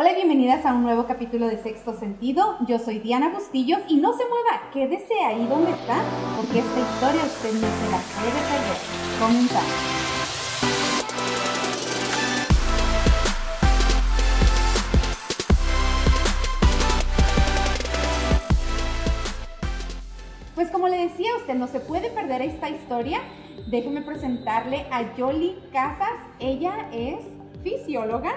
Hola 0.00 0.12
y 0.12 0.14
bienvenidas 0.14 0.64
a 0.64 0.72
un 0.72 0.82
nuevo 0.82 1.04
capítulo 1.04 1.46
de 1.46 1.58
Sexto 1.58 1.92
Sentido. 1.92 2.56
Yo 2.66 2.78
soy 2.78 3.00
Diana 3.00 3.28
Bustillos 3.28 3.82
y 3.86 3.98
no 3.98 4.14
se 4.14 4.24
mueva, 4.24 4.70
quédese 4.72 5.12
ahí 5.22 5.46
donde 5.46 5.72
está, 5.72 6.02
porque 6.38 6.60
esta 6.60 6.80
historia 6.80 7.22
usted 7.22 7.52
no 7.52 7.66
se 7.68 7.90
la 7.90 7.98
puede 8.16 8.40
perder. 8.48 8.78
Comenzamos. 9.20 9.74
Pues 20.54 20.70
como 20.70 20.88
le 20.88 20.96
decía, 20.96 21.36
usted 21.36 21.56
no 21.56 21.66
se 21.66 21.80
puede 21.80 22.08
perder 22.08 22.40
esta 22.40 22.70
historia. 22.70 23.20
Déjeme 23.70 24.00
presentarle 24.00 24.86
a 24.90 25.14
Yoli 25.14 25.58
Casas. 25.74 26.18
Ella 26.38 26.88
es 26.90 27.18
fisióloga, 27.62 28.32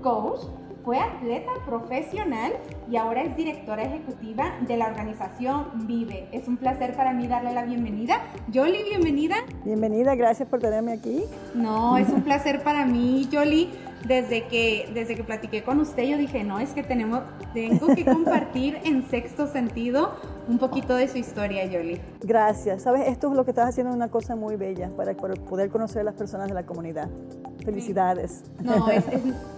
coach, 0.00 0.42
fue 0.88 1.00
atleta 1.00 1.50
profesional 1.66 2.50
y 2.90 2.96
ahora 2.96 3.22
es 3.22 3.36
directora 3.36 3.82
ejecutiva 3.82 4.54
de 4.66 4.78
la 4.78 4.86
organización 4.86 5.86
Vive. 5.86 6.30
Es 6.32 6.48
un 6.48 6.56
placer 6.56 6.96
para 6.96 7.12
mí 7.12 7.26
darle 7.26 7.52
la 7.52 7.66
bienvenida. 7.66 8.22
Yoli, 8.50 8.84
bienvenida. 8.84 9.36
Bienvenida, 9.66 10.14
gracias 10.14 10.48
por 10.48 10.60
tenerme 10.60 10.94
aquí. 10.94 11.24
No, 11.54 11.98
es 11.98 12.08
un 12.08 12.22
placer 12.22 12.62
para 12.62 12.86
mí, 12.86 13.28
Yoli. 13.30 13.68
Desde 14.06 14.46
que, 14.46 14.88
desde 14.94 15.14
que 15.14 15.24
platiqué 15.24 15.62
con 15.62 15.80
usted, 15.80 16.04
yo 16.04 16.16
dije, 16.16 16.42
no, 16.42 16.58
es 16.58 16.70
que 16.70 16.82
tenemos, 16.82 17.20
tengo 17.52 17.94
que 17.94 18.06
compartir 18.06 18.78
en 18.84 19.06
sexto 19.10 19.46
sentido 19.46 20.14
un 20.48 20.56
poquito 20.56 20.94
de 20.94 21.08
su 21.08 21.18
historia, 21.18 21.66
Yoli. 21.66 22.00
Gracias. 22.22 22.84
Sabes, 22.84 23.08
esto 23.08 23.28
es 23.28 23.36
lo 23.36 23.44
que 23.44 23.50
estás 23.50 23.68
haciendo, 23.68 23.92
una 23.92 24.08
cosa 24.08 24.36
muy 24.36 24.56
bella 24.56 24.88
para 24.96 25.14
poder 25.14 25.68
conocer 25.68 26.00
a 26.00 26.04
las 26.04 26.14
personas 26.14 26.48
de 26.48 26.54
la 26.54 26.64
comunidad. 26.64 27.10
Felicidades. 27.68 28.44
No, 28.62 28.88
es, 28.88 29.04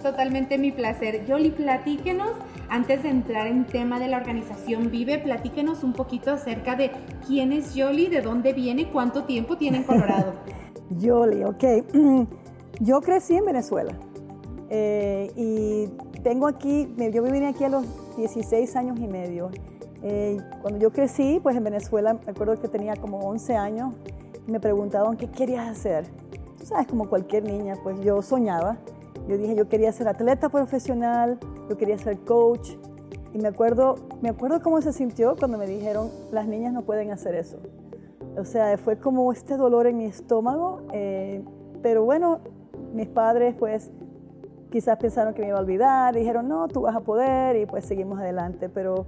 totalmente 0.03 0.57
mi 0.57 0.73
placer. 0.73 1.25
Yoli, 1.25 1.49
platíquenos, 1.49 2.31
antes 2.67 3.03
de 3.03 3.09
entrar 3.09 3.47
en 3.47 3.65
tema 3.65 4.01
de 4.01 4.09
la 4.09 4.17
organización 4.17 4.91
Vive, 4.91 5.17
platíquenos 5.17 5.81
un 5.85 5.93
poquito 5.93 6.31
acerca 6.31 6.75
de 6.75 6.91
quién 7.25 7.53
es 7.53 7.73
Yoli, 7.73 8.07
de 8.07 8.21
dónde 8.21 8.51
viene, 8.51 8.89
cuánto 8.91 9.23
tiempo 9.23 9.55
tiene 9.55 9.77
en 9.77 9.83
Colorado. 9.83 10.33
Yoli, 10.89 11.45
ok. 11.45 11.63
Yo 12.81 12.99
crecí 12.99 13.35
en 13.35 13.45
Venezuela 13.45 13.93
eh, 14.69 15.31
y 15.37 15.87
tengo 16.21 16.47
aquí, 16.47 16.93
yo 16.97 17.23
vine 17.23 17.47
aquí 17.47 17.63
a 17.63 17.69
los 17.69 17.85
16 18.17 18.75
años 18.75 18.99
y 18.99 19.07
medio. 19.07 19.51
Eh, 20.03 20.37
cuando 20.61 20.79
yo 20.79 20.91
crecí, 20.91 21.39
pues 21.41 21.55
en 21.55 21.63
Venezuela, 21.63 22.15
me 22.25 22.31
acuerdo 22.31 22.59
que 22.59 22.67
tenía 22.67 22.95
como 22.95 23.19
11 23.19 23.55
años, 23.55 23.93
me 24.47 24.59
preguntaban 24.59 25.15
qué 25.15 25.27
querías 25.27 25.69
hacer 25.69 26.05
sabes, 26.65 26.87
como 26.87 27.09
cualquier 27.09 27.43
niña, 27.43 27.75
pues 27.83 27.99
yo 28.01 28.21
soñaba. 28.21 28.77
Yo 29.27 29.37
dije, 29.37 29.55
yo 29.55 29.69
quería 29.69 29.91
ser 29.91 30.07
atleta 30.07 30.49
profesional, 30.49 31.39
yo 31.69 31.77
quería 31.77 31.97
ser 31.97 32.19
coach. 32.19 32.71
Y 33.33 33.37
me 33.37 33.47
acuerdo, 33.47 33.95
me 34.21 34.29
acuerdo 34.29 34.61
cómo 34.61 34.81
se 34.81 34.91
sintió 34.91 35.35
cuando 35.37 35.57
me 35.57 35.67
dijeron, 35.67 36.09
las 36.31 36.47
niñas 36.47 36.73
no 36.73 36.81
pueden 36.81 37.11
hacer 37.11 37.35
eso. 37.35 37.57
O 38.37 38.45
sea, 38.45 38.77
fue 38.77 38.97
como 38.97 39.31
este 39.31 39.57
dolor 39.57 39.87
en 39.87 39.97
mi 39.97 40.05
estómago. 40.05 40.81
Eh, 40.93 41.43
pero 41.81 42.03
bueno, 42.03 42.39
mis 42.93 43.07
padres 43.07 43.55
pues 43.57 43.91
quizás 44.71 44.97
pensaron 44.97 45.33
que 45.33 45.41
me 45.41 45.49
iba 45.49 45.57
a 45.57 45.61
olvidar, 45.61 46.15
dijeron, 46.15 46.47
no, 46.47 46.67
tú 46.67 46.81
vas 46.81 46.95
a 46.95 47.01
poder 47.01 47.55
y 47.57 47.65
pues 47.65 47.85
seguimos 47.85 48.19
adelante. 48.19 48.69
Pero 48.69 49.05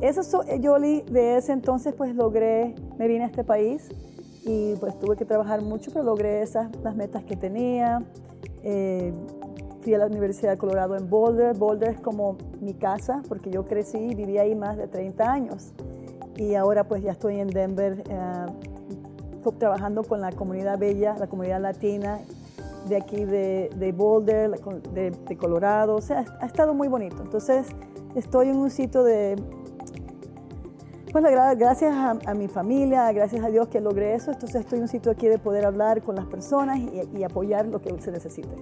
eso, 0.00 0.22
yo 0.60 0.78
de 0.78 1.36
ese 1.36 1.52
entonces 1.52 1.94
pues 1.94 2.14
logré, 2.14 2.74
me 2.98 3.06
vine 3.08 3.24
a 3.24 3.26
este 3.26 3.44
país 3.44 3.88
y 4.44 4.74
pues 4.76 4.98
tuve 4.98 5.16
que 5.16 5.24
trabajar 5.24 5.62
mucho, 5.62 5.90
pero 5.92 6.04
logré 6.04 6.42
esas 6.42 6.68
las 6.82 6.96
metas 6.96 7.24
que 7.24 7.36
tenía. 7.36 8.02
Eh, 8.62 9.12
fui 9.82 9.94
a 9.94 9.98
la 9.98 10.06
Universidad 10.06 10.52
de 10.52 10.58
Colorado 10.58 10.96
en 10.96 11.08
Boulder. 11.08 11.54
Boulder 11.54 11.90
es 11.90 12.00
como 12.00 12.36
mi 12.60 12.74
casa 12.74 13.22
porque 13.28 13.50
yo 13.50 13.64
crecí 13.64 13.98
y 13.98 14.14
viví 14.14 14.38
ahí 14.38 14.54
más 14.54 14.76
de 14.76 14.88
30 14.88 15.32
años. 15.32 15.72
Y 16.36 16.54
ahora 16.54 16.84
pues 16.84 17.02
ya 17.02 17.12
estoy 17.12 17.40
en 17.40 17.48
Denver 17.48 18.02
eh, 18.08 18.46
trabajando 19.58 20.02
con 20.04 20.20
la 20.20 20.32
comunidad 20.32 20.78
bella, 20.78 21.16
la 21.18 21.26
comunidad 21.26 21.60
latina 21.60 22.20
de 22.88 22.96
aquí 22.96 23.24
de, 23.24 23.70
de 23.76 23.92
Boulder, 23.92 24.50
de, 24.92 25.10
de 25.10 25.36
Colorado. 25.36 25.96
O 25.96 26.00
sea, 26.00 26.24
ha 26.40 26.46
estado 26.46 26.74
muy 26.74 26.88
bonito. 26.88 27.22
Entonces 27.22 27.66
estoy 28.14 28.48
en 28.48 28.56
un 28.56 28.70
sitio 28.70 29.04
de 29.04 29.36
pues 31.12 31.24
gracias 31.58 31.94
a, 31.94 32.34
mi 32.34 32.48
familia, 32.48 33.12
gracias 33.12 33.44
a 33.44 33.48
Dios 33.48 33.68
que 33.68 33.80
logré 33.80 34.14
eso, 34.14 34.32
entonces 34.32 34.62
estoy 34.62 34.78
en 34.78 34.84
un 34.84 34.88
sitio 34.88 35.12
aquí 35.12 35.28
de 35.28 35.38
poder 35.38 35.66
hablar 35.66 36.02
con 36.02 36.16
las 36.16 36.24
personas 36.24 36.78
y, 36.78 37.22
apoyar 37.22 37.66
lo 37.66 37.80
que 37.80 37.94
se 38.00 38.10
necesite. 38.10 38.56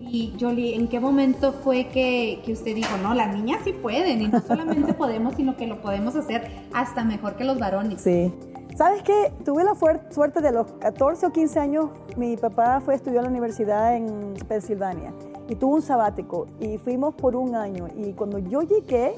Y 0.00 0.34
Jolie, 0.40 0.74
¿en 0.74 0.88
qué 0.88 1.00
momento 1.00 1.52
fue 1.52 1.88
que, 1.88 2.40
que, 2.44 2.52
usted 2.52 2.74
dijo, 2.74 2.96
no, 2.98 3.14
las 3.14 3.34
niñas 3.34 3.60
sí 3.64 3.72
pueden 3.72 4.22
y 4.22 4.28
no 4.28 4.40
solamente 4.40 4.94
podemos, 4.94 5.34
sino 5.34 5.56
que 5.56 5.66
lo 5.66 5.82
podemos 5.82 6.16
hacer 6.16 6.48
hasta 6.72 7.04
mejor 7.04 7.36
que 7.36 7.44
los 7.44 7.58
varones? 7.58 8.00
Sí. 8.00 8.32
¿Sabes 8.76 9.02
qué? 9.02 9.32
Tuve 9.44 9.64
la 9.64 9.74
suerte 10.10 10.40
de 10.40 10.52
los 10.52 10.66
14 10.80 11.26
o 11.26 11.32
15 11.32 11.60
años, 11.60 11.90
mi 12.16 12.36
papá 12.36 12.80
fue 12.80 12.94
a 12.94 12.96
estudiar 12.96 13.20
a 13.20 13.22
la 13.24 13.30
universidad 13.30 13.96
en 13.96 14.34
Pensilvania 14.48 15.12
y 15.48 15.54
tuvo 15.54 15.76
un 15.76 15.82
sabático 15.82 16.46
y 16.60 16.78
fuimos 16.78 17.14
por 17.14 17.36
un 17.36 17.54
año 17.54 17.88
y 17.96 18.12
cuando 18.12 18.38
yo 18.38 18.62
llegué 18.62 19.14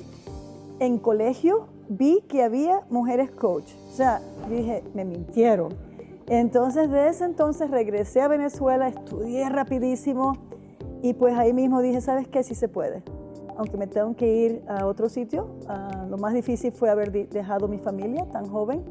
en 0.80 0.98
colegio, 0.98 1.66
vi 1.88 2.22
que 2.28 2.42
había 2.42 2.82
mujeres 2.90 3.30
coach. 3.30 3.70
O 3.88 3.92
sea, 3.92 4.20
dije, 4.48 4.82
me 4.94 5.04
mintieron. 5.04 5.74
Entonces, 6.26 6.90
de 6.90 7.08
ese 7.08 7.24
entonces 7.24 7.70
regresé 7.70 8.20
a 8.20 8.28
Venezuela, 8.28 8.88
estudié 8.88 9.48
rapidísimo 9.48 10.34
y 11.02 11.14
pues 11.14 11.34
ahí 11.36 11.52
mismo 11.52 11.80
dije, 11.80 12.00
¿sabes 12.00 12.28
qué? 12.28 12.42
Sí 12.42 12.54
se 12.54 12.68
puede. 12.68 13.02
Aunque 13.56 13.76
me 13.76 13.86
tengo 13.86 14.14
que 14.14 14.36
ir 14.36 14.62
a 14.68 14.86
otro 14.86 15.08
sitio, 15.08 15.48
ah, 15.68 16.06
lo 16.08 16.18
más 16.18 16.34
difícil 16.34 16.70
fue 16.70 16.90
haber 16.90 17.10
dejado 17.28 17.66
mi 17.66 17.78
familia 17.78 18.26
tan 18.30 18.46
joven, 18.46 18.84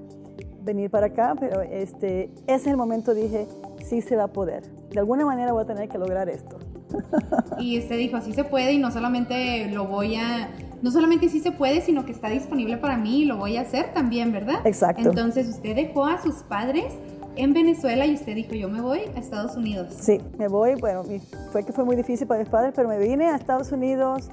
venir 0.61 0.89
para 0.89 1.07
acá, 1.07 1.35
pero 1.39 1.61
este, 1.61 2.31
ese 2.47 2.55
es 2.55 2.67
el 2.67 2.77
momento 2.77 3.13
dije, 3.13 3.47
sí 3.85 4.01
se 4.01 4.15
va 4.15 4.23
a 4.23 4.33
poder. 4.33 4.63
De 4.89 4.99
alguna 4.99 5.25
manera 5.25 5.53
voy 5.53 5.63
a 5.63 5.67
tener 5.67 5.87
que 5.87 5.97
lograr 5.97 6.29
esto. 6.29 6.57
Y 7.59 7.79
usted 7.79 7.97
dijo, 7.97 8.21
sí 8.21 8.33
se 8.33 8.43
puede 8.43 8.73
y 8.73 8.77
no 8.77 8.91
solamente 8.91 9.69
lo 9.71 9.85
voy 9.85 10.15
a 10.15 10.49
no 10.81 10.91
solamente 10.91 11.29
sí 11.29 11.39
se 11.39 11.51
puede, 11.51 11.81
sino 11.81 12.05
que 12.05 12.11
está 12.11 12.29
disponible 12.29 12.77
para 12.77 12.97
mí 12.97 13.21
y 13.21 13.25
lo 13.25 13.38
voy 13.38 13.57
a 13.57 13.61
hacer 13.61 13.93
también, 13.93 14.31
¿verdad? 14.31 14.65
Exacto. 14.65 15.01
Entonces 15.01 15.47
usted 15.47 15.75
dejó 15.75 16.05
a 16.05 16.21
sus 16.21 16.35
padres 16.43 16.93
en 17.35 17.53
Venezuela 17.53 18.05
y 18.05 18.15
usted 18.15 18.35
dijo, 18.35 18.53
yo 18.53 18.69
me 18.69 18.81
voy 18.81 18.99
a 19.15 19.19
Estados 19.19 19.55
Unidos. 19.55 19.93
Sí, 19.99 20.19
me 20.38 20.47
voy, 20.47 20.75
bueno, 20.75 21.03
fue 21.51 21.63
que 21.63 21.71
fue 21.71 21.85
muy 21.85 21.95
difícil 21.95 22.27
para 22.27 22.39
mis 22.39 22.49
padres, 22.49 22.73
pero 22.75 22.88
me 22.88 22.97
vine 22.99 23.27
a 23.27 23.35
Estados 23.35 23.71
Unidos, 23.71 24.29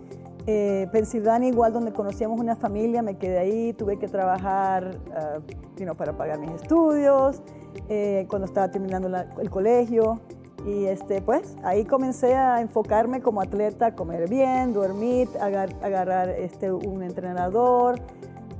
eh, 0.46 0.88
Pensilvania 0.92 1.48
igual, 1.48 1.72
donde 1.72 1.92
conocíamos 1.92 2.40
una 2.40 2.56
familia, 2.56 3.02
me 3.02 3.16
quedé 3.16 3.38
ahí, 3.38 3.72
tuve 3.74 3.98
que 3.98 4.08
trabajar 4.08 4.98
uh, 5.08 5.94
para 5.94 6.16
pagar 6.16 6.38
mis 6.38 6.50
estudios, 6.50 7.42
eh, 7.88 8.26
cuando 8.28 8.46
estaba 8.46 8.70
terminando 8.70 9.10
el 9.40 9.50
colegio, 9.50 10.20
y 10.64 10.86
este, 10.86 11.20
pues 11.20 11.56
ahí 11.62 11.84
comencé 11.84 12.34
a 12.34 12.60
enfocarme 12.60 13.20
como 13.20 13.40
atleta, 13.40 13.94
comer 13.94 14.28
bien, 14.28 14.72
dormir, 14.72 15.28
agarrar 15.40 16.30
este, 16.30 16.72
un 16.72 17.02
entrenador. 17.02 18.00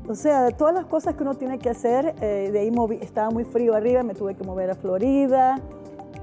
O 0.07 0.15
sea, 0.15 0.43
de 0.43 0.53
todas 0.53 0.75
las 0.75 0.85
cosas 0.85 1.15
que 1.15 1.23
uno 1.23 1.35
tiene 1.35 1.59
que 1.59 1.71
hacer, 1.71 2.15
eh, 2.21 2.51
de 2.53 2.59
ahí 2.59 2.71
estaba 3.01 3.31
muy 3.31 3.45
frío 3.45 3.75
arriba, 3.75 4.03
me 4.03 4.15
tuve 4.15 4.35
que 4.35 4.45
mover 4.45 4.71
a 4.71 4.75
Florida 4.75 5.61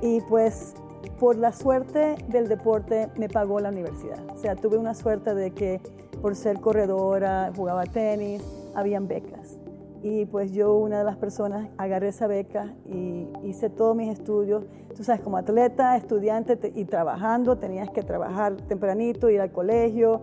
y 0.01 0.21
pues 0.21 0.75
por 1.19 1.35
la 1.35 1.51
suerte 1.51 2.15
del 2.27 2.47
deporte 2.47 3.09
me 3.17 3.27
pagó 3.27 3.59
la 3.59 3.69
universidad. 3.69 4.19
O 4.29 4.37
sea, 4.37 4.55
tuve 4.55 4.77
una 4.77 4.93
suerte 4.93 5.33
de 5.33 5.51
que 5.51 5.81
por 6.21 6.35
ser 6.35 6.59
corredora, 6.59 7.51
jugaba 7.55 7.85
tenis, 7.85 8.43
habían 8.75 9.07
becas. 9.07 9.60
Y 10.03 10.25
pues 10.25 10.51
yo, 10.51 10.75
una 10.75 10.99
de 10.99 11.03
las 11.03 11.17
personas, 11.17 11.69
agarré 11.77 12.07
esa 12.07 12.27
beca 12.27 12.73
y 12.85 13.27
hice 13.43 13.69
todos 13.69 13.95
mis 13.95 14.09
estudios. 14.09 14.63
Tú 14.95 15.03
sabes, 15.03 15.21
como 15.21 15.37
atleta, 15.37 15.95
estudiante 15.95 16.57
y 16.75 16.85
trabajando, 16.85 17.57
tenías 17.57 17.89
que 17.91 18.01
trabajar 18.01 18.55
tempranito, 18.67 19.29
ir 19.29 19.41
al 19.41 19.51
colegio, 19.51 20.21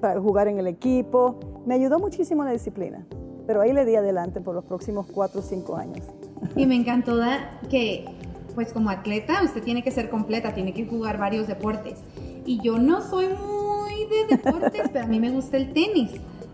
para 0.00 0.20
jugar 0.20 0.48
en 0.48 0.58
el 0.58 0.66
equipo. 0.66 1.38
Me 1.66 1.74
ayudó 1.74 1.98
muchísimo 1.98 2.44
la 2.44 2.52
disciplina, 2.52 3.04
pero 3.46 3.60
ahí 3.60 3.72
le 3.72 3.84
di 3.84 3.96
adelante 3.96 4.40
por 4.40 4.54
los 4.54 4.64
próximos 4.64 5.06
cuatro 5.06 5.40
o 5.40 5.42
cinco 5.42 5.76
años. 5.76 6.06
Y 6.56 6.66
me 6.66 6.74
encantó 6.74 7.16
que, 7.68 8.06
pues 8.54 8.72
como 8.72 8.90
atleta, 8.90 9.42
usted 9.44 9.62
tiene 9.62 9.82
que 9.82 9.90
ser 9.90 10.08
completa, 10.08 10.54
tiene 10.54 10.72
que 10.72 10.86
jugar 10.86 11.18
varios 11.18 11.46
deportes. 11.46 12.00
Y 12.44 12.60
yo 12.62 12.78
no 12.78 13.02
soy 13.02 13.26
muy 13.28 14.06
de 14.06 14.36
deportes, 14.36 14.88
pero 14.92 15.04
a 15.04 15.08
mí 15.08 15.20
me 15.20 15.30
gusta 15.30 15.56
el 15.56 15.72
tenis. 15.72 16.12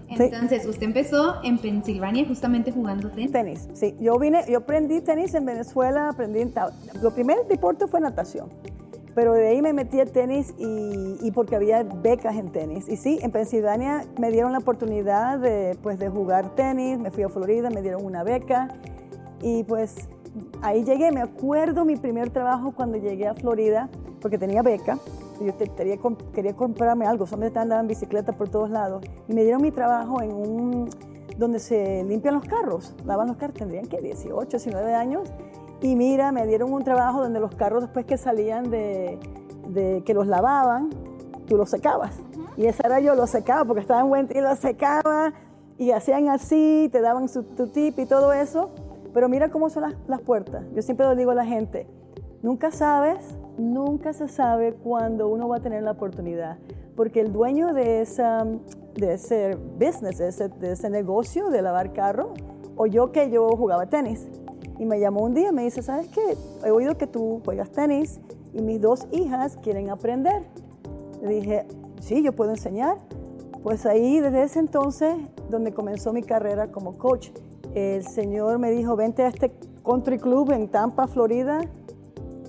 Entonces, 0.09 0.67
usted 0.67 0.85
empezó 0.85 1.43
en 1.43 1.59
Pensilvania 1.59 2.27
justamente 2.27 2.73
jugando 2.73 3.11
tenis. 3.11 3.33
Tenis, 3.33 3.69
sí. 3.73 3.97
Yo 4.01 4.19
vine, 4.19 4.43
yo 4.49 4.59
aprendí 4.59 5.01
tenis 5.01 5.35
en 5.35 5.45
Venezuela, 5.45 6.11
aprendí, 6.11 6.45
lo 7.03 7.11
primer 7.13 7.39
deporte 7.49 7.87
fue 7.87 8.01
natación, 8.01 8.49
pero 9.15 9.33
de 9.33 9.49
ahí 9.49 9.63
me 9.63 9.73
metí 9.73 10.01
a 10.01 10.07
tenis 10.07 10.55
y, 10.59 11.31
porque 11.33 11.57
había 11.57 11.83
becas 11.83 12.37
en 12.37 12.51
tenis. 12.51 12.89
Y 12.89 12.97
sí, 12.97 13.19
en 13.23 13.31
Pensilvania 13.31 14.05
me 14.19 14.31
dieron 14.31 14.53
la 14.53 14.59
oportunidad 14.59 15.39
de, 15.39 15.77
pues, 15.83 15.99
de 15.99 16.09
jugar 16.09 16.55
tenis, 16.55 16.99
me 16.99 17.11
fui 17.11 17.23
a 17.23 17.29
Florida, 17.29 17.71
me 17.71 17.83
dieron 17.83 18.05
una 18.05 18.23
beca 18.23 18.69
y 19.43 19.63
pues 19.65 20.09
ahí 20.63 20.85
llegué, 20.85 21.11
me 21.13 21.21
acuerdo 21.21 21.85
mi 21.85 21.97
primer 21.97 22.31
trabajo 22.31 22.73
cuando 22.73 22.99
llegué 22.99 23.29
a 23.29 23.35
Florida, 23.35 23.89
porque 24.21 24.39
tenía 24.39 24.63
beca, 24.63 24.99
yo 25.41 25.57
quería, 25.77 25.99
quería 26.33 26.55
comprarme 26.55 27.07
algo, 27.07 27.27
solamente 27.27 27.59
andaba 27.59 27.81
en 27.81 27.89
bicicleta 27.89 28.33
por 28.33 28.49
todos 28.49 28.71
lados, 28.71 29.05
y 29.29 29.35
me 29.35 29.43
dieron 29.43 29.63
mi 29.63 29.71
trabajo 29.71 30.23
en 30.23 30.33
un, 30.33 30.91
donde 31.37 31.59
se 31.59 32.05
limpian 32.05 32.35
los 32.35 32.45
carros, 32.45 32.95
lavan 33.05 33.29
los 33.29 33.37
carros, 33.37 33.57
tendrían 33.57 33.87
que 33.87 34.01
18, 34.01 34.49
19 34.49 34.95
años, 34.95 35.29
y 35.81 35.97
mira, 35.97 36.33
me 36.33 36.47
dieron 36.47 36.73
un 36.73 36.83
trabajo 36.83 37.23
donde 37.23 37.41
los 37.41 37.55
carros 37.55 37.83
después 37.83 38.07
que 38.07 38.17
salían 38.17 38.71
de, 38.71 39.19
de 39.69 40.03
que 40.07 40.15
los 40.15 40.27
lavaban, 40.27 40.91
tú 41.47 41.57
los 41.57 41.71
secabas. 41.71 42.17
Y 42.57 42.67
esa 42.67 42.87
era 42.87 43.01
yo, 43.01 43.15
los 43.15 43.31
secaba 43.31 43.65
porque 43.65 43.81
estaba 43.81 44.01
en 44.01 44.09
buen 44.09 44.29
y 44.35 44.41
los 44.41 44.59
secaba 44.59 45.33
y 45.79 45.91
hacían 45.91 46.29
así, 46.29 46.89
te 46.93 47.01
daban 47.01 47.29
su, 47.29 47.43
tu 47.43 47.67
tip 47.67 47.99
y 47.99 48.07
todo 48.07 48.33
eso. 48.33 48.71
Pero 49.15 49.29
mira 49.29 49.51
cómo 49.51 49.71
son 49.71 49.85
las, 49.85 49.95
las 50.09 50.21
puertas. 50.21 50.65
Yo 50.75 50.83
siempre 50.83 51.07
lo 51.07 51.15
digo 51.15 51.31
a 51.31 51.35
la 51.35 51.47
gente, 51.47 51.87
nunca 52.43 52.71
sabes, 52.71 53.39
nunca 53.57 54.13
se 54.13 54.29
sabe 54.29 54.75
cuándo 54.75 55.29
uno 55.29 55.49
va 55.49 55.57
a 55.57 55.61
tener 55.61 55.83
la 55.83 55.93
oportunidad. 55.93 56.59
Porque 56.97 57.21
el 57.21 57.33
dueño 57.33 57.73
de, 57.73 58.03
esa, 58.03 58.45
de 58.95 59.15
ese 59.15 59.57
business, 59.79 60.21
ese, 60.21 60.49
de 60.49 60.73
ese 60.73 60.91
negocio 60.91 61.49
de 61.49 61.63
lavar 61.63 61.93
carro, 61.93 62.35
oyó 62.77 63.13
que 63.13 63.31
yo 63.31 63.49
jugaba 63.57 63.87
tenis. 63.87 64.29
Y 64.79 64.85
me 64.85 64.99
llamó 64.99 65.23
un 65.23 65.35
día 65.35 65.51
y 65.51 65.53
me 65.53 65.63
dice, 65.63 65.83
¿sabes 65.83 66.09
qué? 66.09 66.37
He 66.65 66.71
oído 66.71 66.97
que 66.97 67.07
tú 67.07 67.41
juegas 67.45 67.71
tenis 67.71 68.21
y 68.53 68.63
mis 68.63 68.81
dos 68.81 69.07
hijas 69.13 69.57
quieren 69.57 69.91
aprender. 69.91 70.43
Le 71.23 71.29
dije, 71.29 71.67
sí, 72.01 72.23
yo 72.23 72.33
puedo 72.33 72.51
enseñar. 72.51 72.99
Pues 73.63 73.87
ahí, 73.87 74.21
desde 74.21 74.43
ese 74.43 74.59
entonces, 74.59 75.15
donde 75.49 75.73
comenzó 75.73 76.13
mi 76.13 76.23
carrera 76.23 76.71
como 76.71 76.99
coach, 76.99 77.31
el 77.75 78.07
Señor 78.07 78.59
me 78.59 78.71
dijo, 78.71 78.97
vente 78.97 79.23
a 79.23 79.29
este 79.29 79.53
country 79.85 80.19
club 80.19 80.51
en 80.53 80.69
Tampa, 80.69 81.07
Florida. 81.07 81.61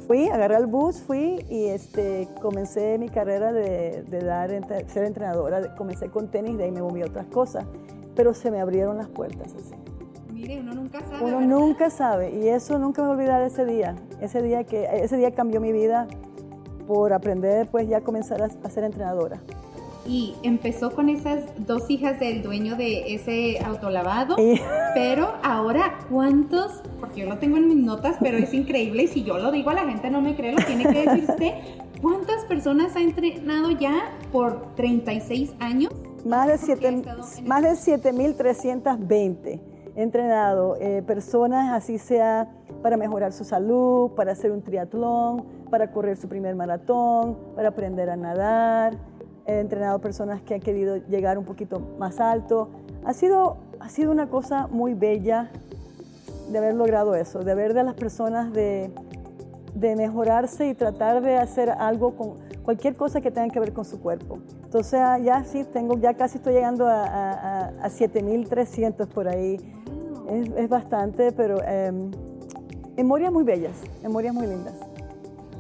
Fui, 0.08 0.30
agarré 0.30 0.58
el 0.58 0.68
bus, 0.68 1.02
fui 1.02 1.44
y 1.50 1.66
este, 1.66 2.28
comencé 2.42 2.98
mi 3.00 3.10
carrera 3.10 3.52
de, 3.52 4.04
de 4.04 4.20
dar, 4.20 4.50
ser 4.88 5.06
entrenadora. 5.06 5.76
Comencé 5.76 6.10
con 6.10 6.30
tenis, 6.30 6.58
de 6.58 6.66
ahí 6.66 6.72
me 6.72 6.82
moví 6.82 7.02
a 7.02 7.06
otras 7.06 7.26
cosas, 7.28 7.66
pero 8.16 8.34
se 8.34 8.52
me 8.52 8.62
abrieron 8.62 8.98
las 8.98 9.08
puertas 9.08 9.54
así. 9.56 9.74
Mire, 10.32 10.60
uno 10.60 10.76
nunca 10.76 11.00
sabe. 11.02 11.24
Uno 11.24 11.38
¿verdad? 11.38 11.50
nunca 11.50 11.90
sabe 11.90 12.36
y 12.36 12.50
eso 12.50 12.78
nunca 12.78 13.02
me 13.02 13.08
voy 13.08 13.16
a 13.16 13.20
olvidar 13.20 13.42
ese 13.42 13.66
día. 13.66 13.96
Ese 14.22 14.42
día 14.42 14.64
que 14.64 14.86
ese 15.02 15.18
día 15.18 15.34
cambió 15.34 15.60
mi 15.60 15.72
vida 15.72 16.08
por 16.88 17.14
aprender, 17.14 17.68
pues 17.72 17.88
ya 17.88 18.02
comenzar 18.02 18.44
a, 18.44 18.46
a 18.46 18.70
ser 18.70 18.84
entrenadora. 18.84 19.40
Y 20.06 20.36
empezó 20.44 20.92
con 20.92 21.10
esas 21.10 21.44
dos 21.66 21.90
hijas 21.90 22.20
del 22.20 22.44
dueño 22.44 22.76
de 22.76 23.16
ese 23.16 23.60
autolavado. 23.60 24.36
Pero 24.94 25.34
ahora, 25.44 26.00
¿cuántos? 26.10 26.82
Porque 27.00 27.22
yo 27.22 27.28
lo 27.28 27.38
tengo 27.40 27.58
en 27.58 27.68
mis 27.68 27.78
notas, 27.78 28.18
pero 28.20 28.38
es 28.38 28.54
increíble. 28.54 29.04
Y 29.04 29.08
si 29.08 29.24
yo 29.24 29.38
lo 29.38 29.52
digo, 29.52 29.72
a 29.72 29.74
la 29.74 29.86
gente 29.86 30.10
no 30.10 30.22
me 30.22 30.36
cree, 30.36 30.52
lo 30.54 30.64
tiene 30.64 30.84
que 30.84 31.08
decir 31.08 31.26
usted. 31.30 31.54
¿Cuántas 32.02 32.44
personas 32.46 32.96
ha 32.96 33.02
entrenado 33.02 33.72
ya 33.72 34.12
por 34.32 34.76
36 34.76 35.54
años? 35.60 35.92
Más 36.24 36.48
de, 36.48 36.58
siete, 36.58 36.88
en 36.88 37.06
más 37.46 37.62
de 37.62 37.72
7.320 37.72 39.60
he 39.96 40.04
entrenado 40.04 40.76
eh, 40.80 41.02
personas, 41.06 41.74
así 41.74 41.98
sea 41.98 42.50
para 42.82 42.98
mejorar 42.98 43.32
su 43.32 43.44
salud, 43.44 44.12
para 44.12 44.34
hacer 44.34 44.52
un 44.52 44.62
triatlón, 44.62 45.46
para 45.72 45.92
correr 45.92 46.18
su 46.18 46.28
primer 46.28 46.56
maratón, 46.56 47.38
para 47.56 47.70
aprender 47.70 48.10
a 48.10 48.18
nadar. 48.18 48.98
He 49.48 49.60
entrenado 49.60 50.00
personas 50.00 50.42
que 50.42 50.56
han 50.56 50.60
querido 50.62 50.98
llegar 50.98 51.38
un 51.38 51.46
poquito 51.46 51.80
más 52.00 52.20
alto. 52.20 52.70
Ha 53.06 53.14
sido, 53.14 53.58
ha 53.80 53.90
sido 53.90 54.12
una 54.12 54.28
cosa 54.30 54.68
muy 54.68 54.94
bella 54.96 55.52
de 56.52 56.58
haber 56.58 56.74
logrado 56.76 57.16
eso, 57.16 57.40
de 57.40 57.54
ver 57.56 57.74
de 57.74 57.84
las 57.84 57.94
personas 57.96 58.52
de, 58.54 58.90
de 59.76 59.96
mejorarse 59.96 60.68
y 60.68 60.74
tratar 60.74 61.22
de 61.22 61.38
hacer 61.38 61.70
algo 61.70 62.16
con 62.16 62.34
cualquier 62.64 62.96
cosa 62.96 63.22
que 63.22 63.30
tenga 63.30 63.50
que 63.54 63.60
ver 63.60 63.74
con 63.74 63.86
su 63.86 64.00
cuerpo. 64.00 64.40
Entonces 64.64 65.00
ah, 65.00 65.20
ya 65.20 65.44
sí, 65.44 65.64
tengo, 65.64 65.98
ya 66.00 66.16
casi 66.16 66.38
estoy 66.38 66.54
llegando 66.54 66.88
a, 66.88 67.04
a, 67.06 67.32
a- 67.32 67.68
a 67.86 67.90
7.300 67.90 69.08
por 69.08 69.28
ahí. 69.28 69.58
Es, 70.30 70.50
es 70.58 70.70
bastante, 70.70 71.32
pero 71.32 71.62
em, 71.64 72.10
memorias 72.98 73.32
muy 73.32 73.44
bellas, 73.44 73.74
memorias 74.02 74.34
muy 74.34 74.48
lindas. 74.48 74.74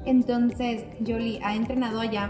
Entonces, 0.05 0.83
Jolie 1.05 1.39
ha 1.43 1.55
entrenado 1.55 1.99
allá 1.99 2.29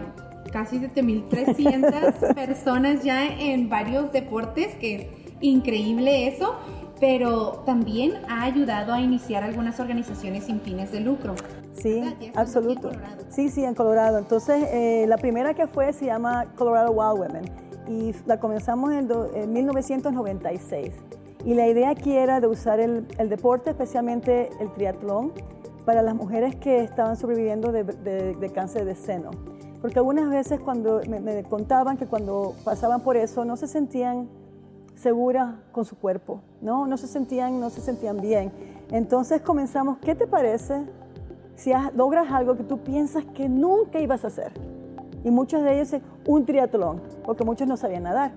casi 0.55 0.79
7.300 0.79 2.33
personas 2.35 3.03
ya 3.03 3.25
en 3.27 3.67
varios 3.69 4.13
deportes, 4.13 4.73
que 4.75 4.95
es 4.95 5.07
increíble 5.41 6.27
eso, 6.29 6.55
pero 7.01 7.63
también 7.65 8.13
ha 8.29 8.43
ayudado 8.43 8.93
a 8.93 9.01
iniciar 9.01 9.43
algunas 9.43 9.81
organizaciones 9.81 10.45
sin 10.45 10.61
fines 10.61 10.93
de 10.93 11.01
lucro. 11.01 11.35
Sí, 11.73 12.01
absoluto. 12.35 12.89
Sí, 13.29 13.49
sí, 13.49 13.65
en 13.65 13.75
Colorado. 13.75 14.17
Entonces, 14.17 14.63
eh, 14.71 15.03
la 15.09 15.17
primera 15.17 15.53
que 15.53 15.67
fue 15.67 15.91
se 15.91 16.05
llama 16.05 16.45
Colorado 16.55 16.91
Wild 16.91 17.19
Women 17.19 17.51
y 17.89 18.13
la 18.25 18.39
comenzamos 18.39 18.93
en, 18.93 19.09
do- 19.09 19.29
en 19.35 19.51
1996. 19.51 20.93
Y 21.43 21.53
la 21.53 21.67
idea 21.67 21.89
aquí 21.89 22.13
era 22.15 22.39
de 22.39 22.47
usar 22.47 22.79
el, 22.79 23.05
el 23.17 23.27
deporte, 23.27 23.71
especialmente 23.71 24.49
el 24.61 24.71
triatlón, 24.71 25.33
para 25.83 26.01
las 26.01 26.15
mujeres 26.15 26.55
que 26.55 26.79
estaban 26.81 27.17
sobreviviendo 27.17 27.73
de, 27.73 27.83
de- 27.83 28.35
de 28.35 28.49
cáncer 28.53 28.85
de 28.85 28.95
seno. 28.95 29.31
Porque 29.85 29.99
algunas 29.99 30.31
veces 30.31 30.59
cuando 30.59 30.99
me, 31.07 31.43
contaban 31.43 31.95
que 31.95 32.07
cuando 32.07 32.55
pasaban 32.63 33.01
por 33.01 33.17
eso 33.17 33.45
no 33.45 33.55
se 33.55 33.67
sentían 33.67 34.27
seguras 34.95 35.57
con 35.71 35.85
su 35.85 35.95
cuerpo, 35.95 36.41
¿no? 36.59 36.87
No 36.87 36.97
se 36.97 37.05
sentían, 37.05 37.59
no 37.59 37.69
se 37.69 37.81
sentían 37.81 38.19
bien. 38.19 38.51
Entonces 38.89 39.43
comenzamos, 39.43 39.99
¿qué 39.99 40.15
te 40.15 40.25
parece 40.25 40.87
si 41.55 41.71
logras 41.93 42.31
algo 42.31 42.57
que 42.57 42.63
tú 42.63 42.79
piensas 42.79 43.25
que 43.25 43.47
nunca 43.47 43.99
ibas 43.99 44.23
a 44.23 44.29
hacer? 44.29 44.53
Y 45.23 45.29
muchos 45.29 45.61
de 45.61 45.79
ellos, 45.79 46.01
un 46.25 46.47
triatlón, 46.47 47.03
porque 47.23 47.43
muchos 47.43 47.67
no 47.67 47.77
sabían 47.77 48.01
nadar. 48.01 48.31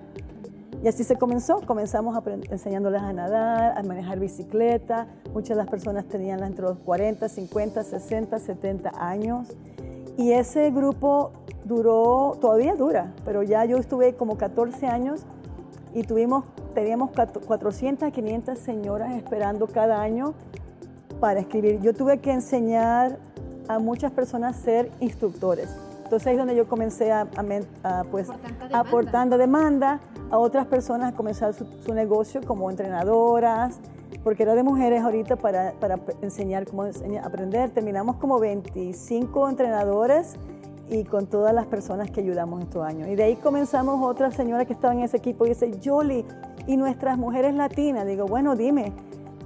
Y 0.83 0.87
así 0.87 1.03
se 1.03 1.15
comenzó, 1.15 1.61
comenzamos 1.65 2.15
enseñándoles 2.51 3.01
a 3.01 3.11
nadar, 3.11 3.75
a 3.75 3.81
manejar 3.81 4.19
bicicleta. 4.19 5.07
Muchas 5.33 5.57
de 5.57 5.63
las 5.63 5.67
personas 5.67 6.05
tenían 6.05 6.43
entre 6.43 6.65
los 6.65 6.77
40, 6.77 7.27
50, 7.27 7.83
60, 7.83 8.37
70 8.37 8.91
años. 8.95 9.47
Y 10.19 10.33
ese 10.33 10.69
grupo 10.71 11.31
duró, 11.63 12.37
todavía 12.41 12.75
dura, 12.75 13.13
pero 13.23 13.41
ya 13.41 13.63
yo 13.63 13.77
estuve 13.77 14.15
como 14.15 14.37
14 14.37 14.85
años 14.85 15.21
y 15.93 16.03
tuvimos, 16.03 16.43
teníamos 16.73 17.11
cuatro- 17.15 17.39
400, 17.39 18.11
500 18.11 18.59
señoras 18.59 19.13
esperando 19.15 19.65
cada 19.67 20.01
año 20.01 20.33
para 21.21 21.39
escribir. 21.39 21.79
Yo 21.79 21.93
tuve 21.93 22.17
que 22.17 22.33
enseñar 22.33 23.17
a 23.69 23.79
muchas 23.79 24.11
personas 24.11 24.57
a 24.57 24.61
ser 24.61 24.91
instructores. 24.99 25.69
Entonces 26.03 26.27
ahí 26.27 26.33
es 26.33 26.39
donde 26.39 26.55
yo 26.57 26.67
comencé 26.67 27.13
a, 27.13 27.21
a 27.21 27.99
a, 28.01 28.03
pues, 28.03 28.27
demanda. 28.27 28.77
aportando 28.77 29.37
demanda 29.37 30.01
a 30.31 30.37
otras 30.37 30.67
personas 30.67 31.13
a 31.13 31.15
comenzar 31.15 31.53
su, 31.53 31.63
su 31.85 31.93
negocio 31.93 32.41
como 32.45 32.69
entrenadoras, 32.69 33.79
porque 34.29 34.43
era 34.43 34.53
de 34.53 34.61
mujeres 34.61 35.01
ahorita 35.01 35.37
para, 35.37 35.71
para 35.79 35.97
enseñar 36.21 36.67
cómo 36.67 36.85
enseña- 36.85 37.25
aprender. 37.25 37.71
Terminamos 37.71 38.17
como 38.17 38.37
25 38.37 39.49
entrenadores 39.49 40.35
y 40.87 41.03
con 41.03 41.25
todas 41.25 41.51
las 41.51 41.65
personas 41.65 42.11
que 42.11 42.21
ayudamos 42.21 42.61
estos 42.61 42.85
años. 42.85 43.07
Y 43.07 43.15
de 43.15 43.23
ahí 43.23 43.37
comenzamos 43.37 44.05
otra 44.07 44.29
señora 44.29 44.65
que 44.65 44.73
estaba 44.73 44.93
en 44.93 44.99
ese 44.99 45.17
equipo 45.17 45.47
y 45.47 45.49
dice, 45.49 45.71
Jolie, 45.83 46.25
¿y 46.67 46.77
nuestras 46.77 47.17
mujeres 47.17 47.55
latinas? 47.55 48.05
Digo, 48.05 48.27
bueno, 48.27 48.55
dime. 48.55 48.93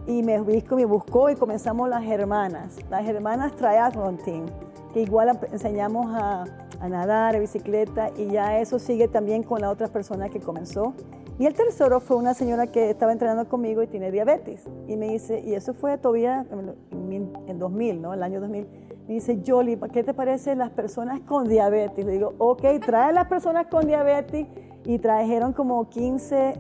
Y 0.05 0.21
me 0.21 0.37
me 0.41 0.83
buscó 0.85 1.29
y 1.29 1.35
comenzamos 1.37 1.87
las 1.87 2.03
hermanas, 2.03 2.75
las 2.89 3.07
hermanas 3.07 3.55
Triathlon 3.55 4.17
Team, 4.17 4.47
que 4.93 5.03
igual 5.03 5.39
enseñamos 5.49 6.07
a, 6.13 6.43
a 6.81 6.89
nadar, 6.89 7.37
a 7.37 7.39
bicicleta 7.39 8.09
y 8.17 8.25
ya 8.31 8.59
eso 8.59 8.79
sigue 8.79 9.07
también 9.07 9.43
con 9.43 9.61
la 9.61 9.69
otra 9.69 9.87
persona 9.87 10.27
que 10.27 10.41
comenzó. 10.41 10.93
Y 11.39 11.45
el 11.47 11.53
tercero 11.53 11.99
fue 11.99 12.17
una 12.17 12.33
señora 12.33 12.67
que 12.67 12.89
estaba 12.89 13.11
entrenando 13.11 13.49
conmigo 13.49 13.81
y 13.81 13.87
tiene 13.87 14.11
diabetes. 14.11 14.63
Y 14.87 14.95
me 14.97 15.09
dice, 15.09 15.39
y 15.39 15.55
eso 15.55 15.73
fue 15.73 15.97
todavía 15.97 16.45
en, 16.51 17.07
mil- 17.09 17.33
en 17.47 17.59
2000, 17.59 18.01
¿no? 18.01 18.13
El 18.13 18.21
año 18.23 18.39
2000. 18.39 18.67
Me 19.07 19.13
dice, 19.15 19.41
Jolie, 19.45 19.77
¿qué 19.91 20.03
te 20.03 20.13
parece 20.13 20.55
las 20.55 20.69
personas 20.69 21.19
con 21.21 21.47
diabetes? 21.49 22.05
Le 22.05 22.13
digo, 22.13 22.33
ok, 22.37 22.61
trae 22.85 23.11
las 23.13 23.27
personas 23.27 23.67
con 23.67 23.87
diabetes. 23.87 24.47
Y 24.85 24.99
trajeron 24.99 25.53
como 25.53 25.89
15 25.89 26.53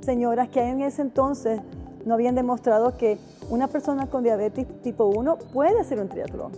señoras 0.00 0.48
que 0.48 0.62
en 0.62 0.80
ese 0.80 1.02
entonces 1.02 1.60
no 2.04 2.14
habían 2.14 2.34
demostrado 2.34 2.96
que 2.96 3.18
una 3.50 3.66
persona 3.68 4.06
con 4.06 4.22
diabetes 4.22 4.66
tipo 4.82 5.06
1 5.06 5.36
puede 5.52 5.78
hacer 5.80 5.98
un 6.00 6.08
triatlón. 6.08 6.52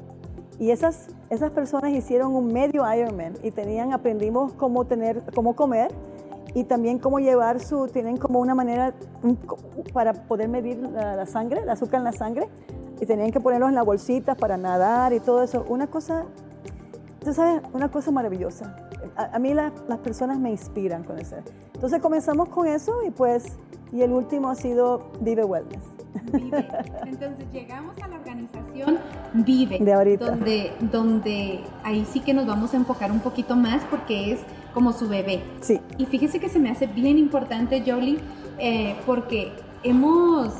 Y 0.59 0.71
esas, 0.71 1.09
esas 1.31 1.51
personas 1.53 1.91
hicieron 1.93 2.35
un 2.35 2.53
medio 2.53 2.83
Ironman 2.95 3.35
y 3.43 3.51
tenían, 3.51 3.93
aprendimos 3.93 4.53
cómo, 4.55 4.85
tener, 4.85 5.23
cómo 5.35 5.55
comer 5.55 5.91
y 6.57 6.65
también 6.65 6.99
cómo 6.99 7.19
llevar 7.19 7.61
su, 7.61 7.87
tienen 7.89 8.17
como 8.17 8.39
una 8.41 8.55
manera 8.55 8.95
para 9.93 10.15
poder 10.15 10.49
medir 10.49 10.79
la, 10.79 11.15
la 11.15 11.27
sangre, 11.27 11.61
el 11.61 11.69
azúcar 11.69 11.99
en 11.99 12.05
la 12.05 12.13
sangre 12.13 12.49
y 12.99 13.05
tenían 13.05 13.31
que 13.31 13.41
ponerlos 13.41 13.69
en 13.69 13.75
la 13.75 13.83
bolsita 13.83 14.35
para 14.35 14.57
nadar 14.57 15.13
y 15.13 15.21
todo 15.21 15.43
eso. 15.43 15.67
Una 15.69 15.87
cosa, 15.89 16.25
tú 17.23 17.35
sabes, 17.35 17.61
una 17.75 17.91
cosa 17.91 18.11
maravillosa. 18.11 18.75
A, 19.17 19.37
a 19.37 19.39
mí 19.39 19.53
la- 19.53 19.71
las 19.87 19.99
personas 19.99 20.39
me 20.39 20.51
inspiran 20.51 21.05
con 21.05 21.19
eso. 21.19 21.37
Entonces 21.75 22.01
comenzamos 22.01 22.49
con 22.49 22.67
eso 22.67 23.03
y 23.07 23.11
pues, 23.11 23.59
y 23.93 24.01
el 24.01 24.13
último 24.13 24.49
ha 24.49 24.55
sido 24.55 25.11
Vive 25.21 25.45
Wellness. 25.45 25.83
Vive. 26.33 26.67
Entonces 27.07 27.45
llegamos 27.53 27.95
a 28.03 28.09
la 28.09 28.17
organización 28.17 28.99
Vive, 29.35 29.79
De 29.79 29.93
ahorita. 29.93 30.25
donde 30.31 30.73
donde 30.91 31.61
ahí 31.85 32.07
sí 32.11 32.21
que 32.21 32.33
nos 32.33 32.47
vamos 32.47 32.73
a 32.73 32.79
enfocar 32.79 33.13
un 33.13 33.21
poquito 33.21 33.55
más 33.57 33.85
porque 33.91 34.33
es 34.33 34.41
como 34.77 34.93
su 34.93 35.09
bebé. 35.09 35.43
Sí, 35.63 35.81
Y 35.97 36.05
fíjese 36.05 36.39
que 36.39 36.51
se 36.51 36.59
me 36.59 36.69
hace 36.69 36.87
bien 36.87 37.17
importante, 37.17 37.83
Jolie, 37.85 38.19
eh, 38.59 38.95
porque 39.07 39.51
hemos, 39.83 40.51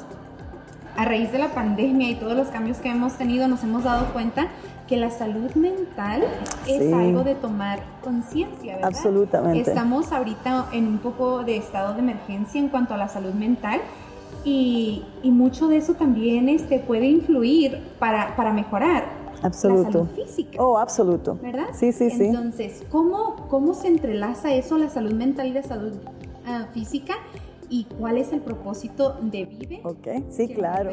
a 0.97 1.05
raíz 1.05 1.31
de 1.33 1.39
la 1.39 1.49
pandemia 1.49 2.09
y 2.09 2.15
todos 2.15 2.35
los 2.35 2.49
cambios 2.49 2.79
que 2.79 2.89
hemos 2.89 3.13
tenido, 3.19 3.47
nos 3.47 3.63
hemos 3.63 3.85
dado 3.85 4.11
cuenta 4.15 4.47
que 4.89 4.97
la 4.97 5.11
salud 5.11 5.51
mental 5.55 6.23
es 6.67 6.83
Sí. 6.83 6.93
algo 6.95 7.25
de 7.25 7.35
tomar 7.35 7.81
conciencia, 8.03 8.77
¿verdad? 8.77 8.89
Absolutamente. 8.89 9.69
Estamos 9.69 10.11
ahorita 10.13 10.69
en 10.73 10.87
un 10.87 10.99
poco 10.99 11.45
de 11.45 11.59
estado 11.59 11.93
de 11.93 11.99
emergencia 12.01 12.59
en 12.59 12.69
cuanto 12.71 12.95
a 12.95 12.97
la 12.97 13.09
salud 13.09 13.35
mental. 13.35 13.83
Y, 14.45 15.03
y 15.23 15.31
mucho 15.31 15.69
de 15.69 15.77
eso 15.77 15.93
también 15.95 16.49
este, 16.49 16.79
puede 16.79 17.05
influir 17.07 17.83
para, 17.99 18.35
para 18.35 18.55
mejorar 18.55 19.05
la 19.47 19.55
absoluto. 19.55 19.93
salud 19.93 20.09
física. 20.15 20.63
Oh, 20.63 20.79
absoluto. 20.79 21.39
¿verdad? 21.43 21.69
Sí, 21.73 21.93
sí, 21.93 22.11
sí. 22.11 22.25
Entonces, 22.25 22.83
¿cómo, 22.91 23.47
¿cómo 23.49 23.75
se 23.75 23.89
entrelaza 23.89 24.53
eso, 24.55 24.79
la 24.79 24.91
salud 24.91 25.13
mental 25.13 25.47
y 25.47 25.53
la 25.53 25.63
salud 25.63 25.93
ah, 26.47 26.67
física? 26.73 27.15
¿Y 27.69 27.85
cuál 27.85 28.19
es 28.19 28.33
el 28.33 28.41
propósito 28.41 29.17
de 29.21 29.45
Vive? 29.45 29.81
Ok, 29.85 30.07
sí, 30.31 30.49
claro. 30.49 30.93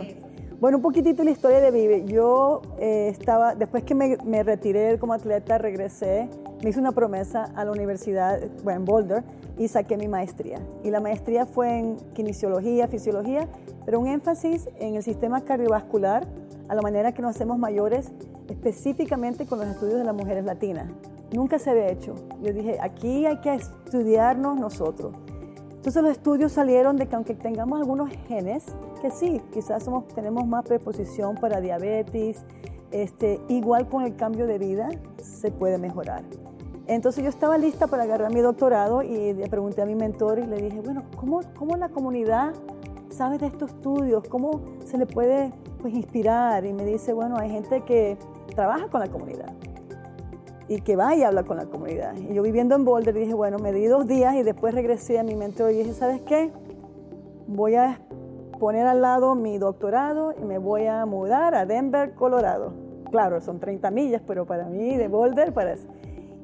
Bueno, 0.59 0.77
un 0.77 0.83
poquitito 0.83 1.23
la 1.23 1.31
historia 1.31 1.59
de 1.59 1.71
Vive. 1.71 2.05
Yo 2.05 2.61
eh, 2.79 3.09
estaba, 3.09 3.53
después 3.55 3.83
que 3.83 3.95
me, 3.95 4.17
me 4.23 4.43
retiré 4.43 4.97
como 4.97 5.13
atleta, 5.13 5.57
regresé, 5.57 6.29
me 6.63 6.69
hice 6.69 6.79
una 6.79 6.93
promesa 6.93 7.51
a 7.55 7.65
la 7.65 7.71
universidad, 7.71 8.39
bueno, 8.63 8.79
en 8.79 8.85
Boulder, 8.85 9.23
y 9.57 9.67
saqué 9.67 9.97
mi 9.97 10.07
maestría. 10.07 10.59
Y 10.83 10.89
la 10.89 11.01
maestría 11.01 11.45
fue 11.45 11.79
en 11.79 11.97
kinesiología, 12.13 12.87
fisiología, 12.87 13.47
pero 13.85 13.99
un 13.99 14.07
énfasis 14.07 14.69
en 14.79 14.95
el 14.95 15.03
sistema 15.03 15.41
cardiovascular, 15.41 16.25
a 16.69 16.75
la 16.75 16.81
manera 16.81 17.11
que 17.11 17.21
nos 17.21 17.35
hacemos 17.35 17.59
mayores, 17.59 18.11
específicamente 18.49 19.45
con 19.45 19.59
los 19.59 19.67
estudios 19.67 19.97
de 19.97 20.05
las 20.05 20.15
mujeres 20.15 20.45
latinas. 20.45 20.87
Nunca 21.33 21.59
se 21.59 21.71
había 21.71 21.87
hecho. 21.87 22.15
Yo 22.41 22.53
dije, 22.53 22.77
aquí 22.79 23.25
hay 23.25 23.41
que 23.41 23.55
estudiarnos 23.55 24.57
nosotros. 24.59 25.13
Entonces 25.83 26.01
los 26.01 26.11
estudios 26.13 26.53
salieron 26.53 26.95
de 26.95 27.07
que 27.07 27.15
aunque 27.17 27.35
tengamos 27.35 27.77
algunos 27.77 28.09
genes, 28.29 28.63
que 29.01 29.11
sí, 29.11 29.41
quizás 29.51 29.83
somos, 29.83 30.07
tenemos 30.15 30.47
más 30.47 30.63
preposición 30.63 31.35
para 31.35 31.59
diabetes, 31.59 32.45
este, 32.91 33.41
igual 33.49 33.89
con 33.89 34.03
el 34.03 34.15
cambio 34.15 34.47
de 34.47 34.59
vida 34.59 34.87
se 35.21 35.51
puede 35.51 35.77
mejorar. 35.77 36.23
Entonces 36.87 37.21
yo 37.21 37.29
estaba 37.29 37.57
lista 37.57 37.87
para 37.87 38.03
agarrar 38.03 38.33
mi 38.33 38.39
doctorado 38.39 39.03
y 39.03 39.33
le 39.33 39.49
pregunté 39.49 39.81
a 39.81 39.85
mi 39.85 39.95
mentor 39.95 40.39
y 40.39 40.47
le 40.47 40.55
dije, 40.55 40.79
bueno, 40.79 41.03
¿cómo, 41.17 41.41
cómo 41.53 41.75
la 41.75 41.89
comunidad 41.89 42.53
sabe 43.09 43.37
de 43.37 43.47
estos 43.47 43.71
estudios? 43.71 44.25
¿Cómo 44.29 44.61
se 44.85 44.97
le 44.97 45.05
puede 45.05 45.51
pues, 45.81 45.93
inspirar? 45.93 46.63
Y 46.63 46.71
me 46.71 46.85
dice, 46.85 47.11
bueno, 47.11 47.35
hay 47.37 47.49
gente 47.49 47.81
que 47.81 48.17
trabaja 48.55 48.87
con 48.87 49.01
la 49.01 49.09
comunidad 49.09 49.53
y 50.67 50.81
que 50.81 50.95
va 50.95 51.15
y 51.15 51.23
habla 51.23 51.43
con 51.43 51.57
la 51.57 51.65
comunidad. 51.65 52.15
Y 52.15 52.33
yo 52.33 52.41
viviendo 52.41 52.75
en 52.75 52.85
Boulder 52.85 53.13
dije, 53.13 53.33
bueno, 53.33 53.59
me 53.59 53.71
di 53.71 53.85
dos 53.85 54.07
días 54.07 54.35
y 54.35 54.43
después 54.43 54.73
regresé 54.73 55.19
a 55.19 55.23
mi 55.23 55.35
mentor 55.35 55.71
y 55.71 55.79
dije, 55.79 55.93
¿sabes 55.93 56.21
qué? 56.21 56.51
Voy 57.47 57.75
a 57.75 57.99
poner 58.59 58.87
al 58.87 59.01
lado 59.01 59.35
mi 59.35 59.57
doctorado 59.57 60.33
y 60.39 60.45
me 60.45 60.57
voy 60.57 60.87
a 60.87 61.05
mudar 61.05 61.55
a 61.55 61.65
Denver, 61.65 62.13
Colorado. 62.13 62.73
Claro, 63.11 63.41
son 63.41 63.59
30 63.59 63.91
millas, 63.91 64.21
pero 64.25 64.45
para 64.45 64.65
mí 64.69 64.95
de 64.95 65.07
Boulder, 65.07 65.53
para 65.53 65.73
eso. 65.73 65.87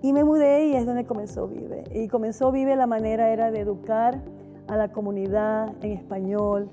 Y 0.02 0.14
me 0.14 0.24
mudé 0.24 0.68
y 0.68 0.76
es 0.76 0.86
donde 0.86 1.06
comenzó 1.06 1.48
Vive. 1.48 1.84
Y 1.94 2.08
comenzó 2.08 2.52
Vive, 2.52 2.76
la 2.76 2.88
manera 2.88 3.32
era 3.32 3.52
de 3.52 3.62
educar 3.62 4.22
a 4.68 4.78
la 4.78 4.90
comunidad 4.90 5.74
en 5.82 5.94
español, 5.94 6.70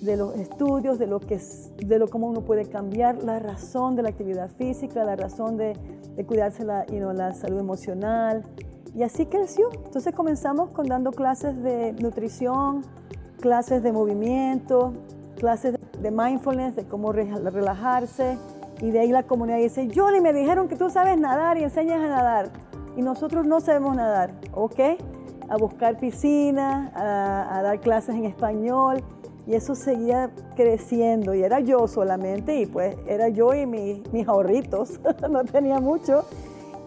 de 0.00 0.16
los 0.16 0.34
estudios, 0.36 0.98
de 0.98 1.06
lo 1.06 1.20
que 1.20 1.36
es, 1.36 1.70
de 1.78 1.98
lo 1.98 2.08
cómo 2.08 2.28
uno 2.28 2.42
puede 2.42 2.66
cambiar 2.68 3.22
la 3.22 3.38
razón 3.38 3.96
de 3.96 4.02
la 4.02 4.10
actividad 4.10 4.50
física, 4.50 5.04
la 5.04 5.16
razón 5.16 5.56
de, 5.56 5.74
de 6.16 6.24
cuidarse 6.26 6.64
la, 6.64 6.84
you 6.86 6.98
know, 6.98 7.12
la 7.12 7.32
salud 7.32 7.58
emocional. 7.58 8.42
Y 8.94 9.02
así 9.02 9.26
creció. 9.26 9.68
Entonces 9.84 10.14
comenzamos 10.14 10.70
con 10.70 10.86
dando 10.86 11.12
clases 11.12 11.62
de 11.62 11.92
nutrición, 11.94 12.82
clases 13.40 13.82
de 13.82 13.92
movimiento, 13.92 14.92
clases 15.36 15.76
de 16.00 16.10
mindfulness, 16.10 16.76
de 16.76 16.84
cómo 16.84 17.12
re- 17.12 17.30
relajarse. 17.50 18.38
Y 18.80 18.90
de 18.90 19.00
ahí 19.00 19.08
la 19.10 19.22
comunidad 19.22 19.58
dice, 19.58 19.88
Johnny, 19.94 20.20
me 20.20 20.32
dijeron 20.32 20.68
que 20.68 20.76
tú 20.76 20.90
sabes 20.90 21.18
nadar 21.18 21.56
y 21.58 21.64
enseñas 21.64 22.00
a 22.00 22.08
nadar. 22.08 22.50
Y 22.96 23.02
nosotros 23.02 23.46
no 23.46 23.60
sabemos 23.60 23.96
nadar, 23.96 24.32
¿ok? 24.54 24.80
A 25.48 25.56
buscar 25.58 25.98
piscina, 25.98 26.90
a, 26.94 27.58
a 27.58 27.62
dar 27.62 27.80
clases 27.80 28.14
en 28.14 28.24
español. 28.24 29.02
Y 29.46 29.54
eso 29.54 29.74
seguía 29.74 30.30
creciendo. 30.56 31.34
Y 31.34 31.42
era 31.42 31.60
yo 31.60 31.86
solamente, 31.86 32.60
y 32.60 32.66
pues 32.66 32.96
era 33.06 33.28
yo 33.28 33.54
y 33.54 33.64
mi- 33.66 34.02
mis 34.12 34.26
ahorritos. 34.26 35.00
no 35.30 35.44
tenía 35.44 35.78
mucho. 35.80 36.24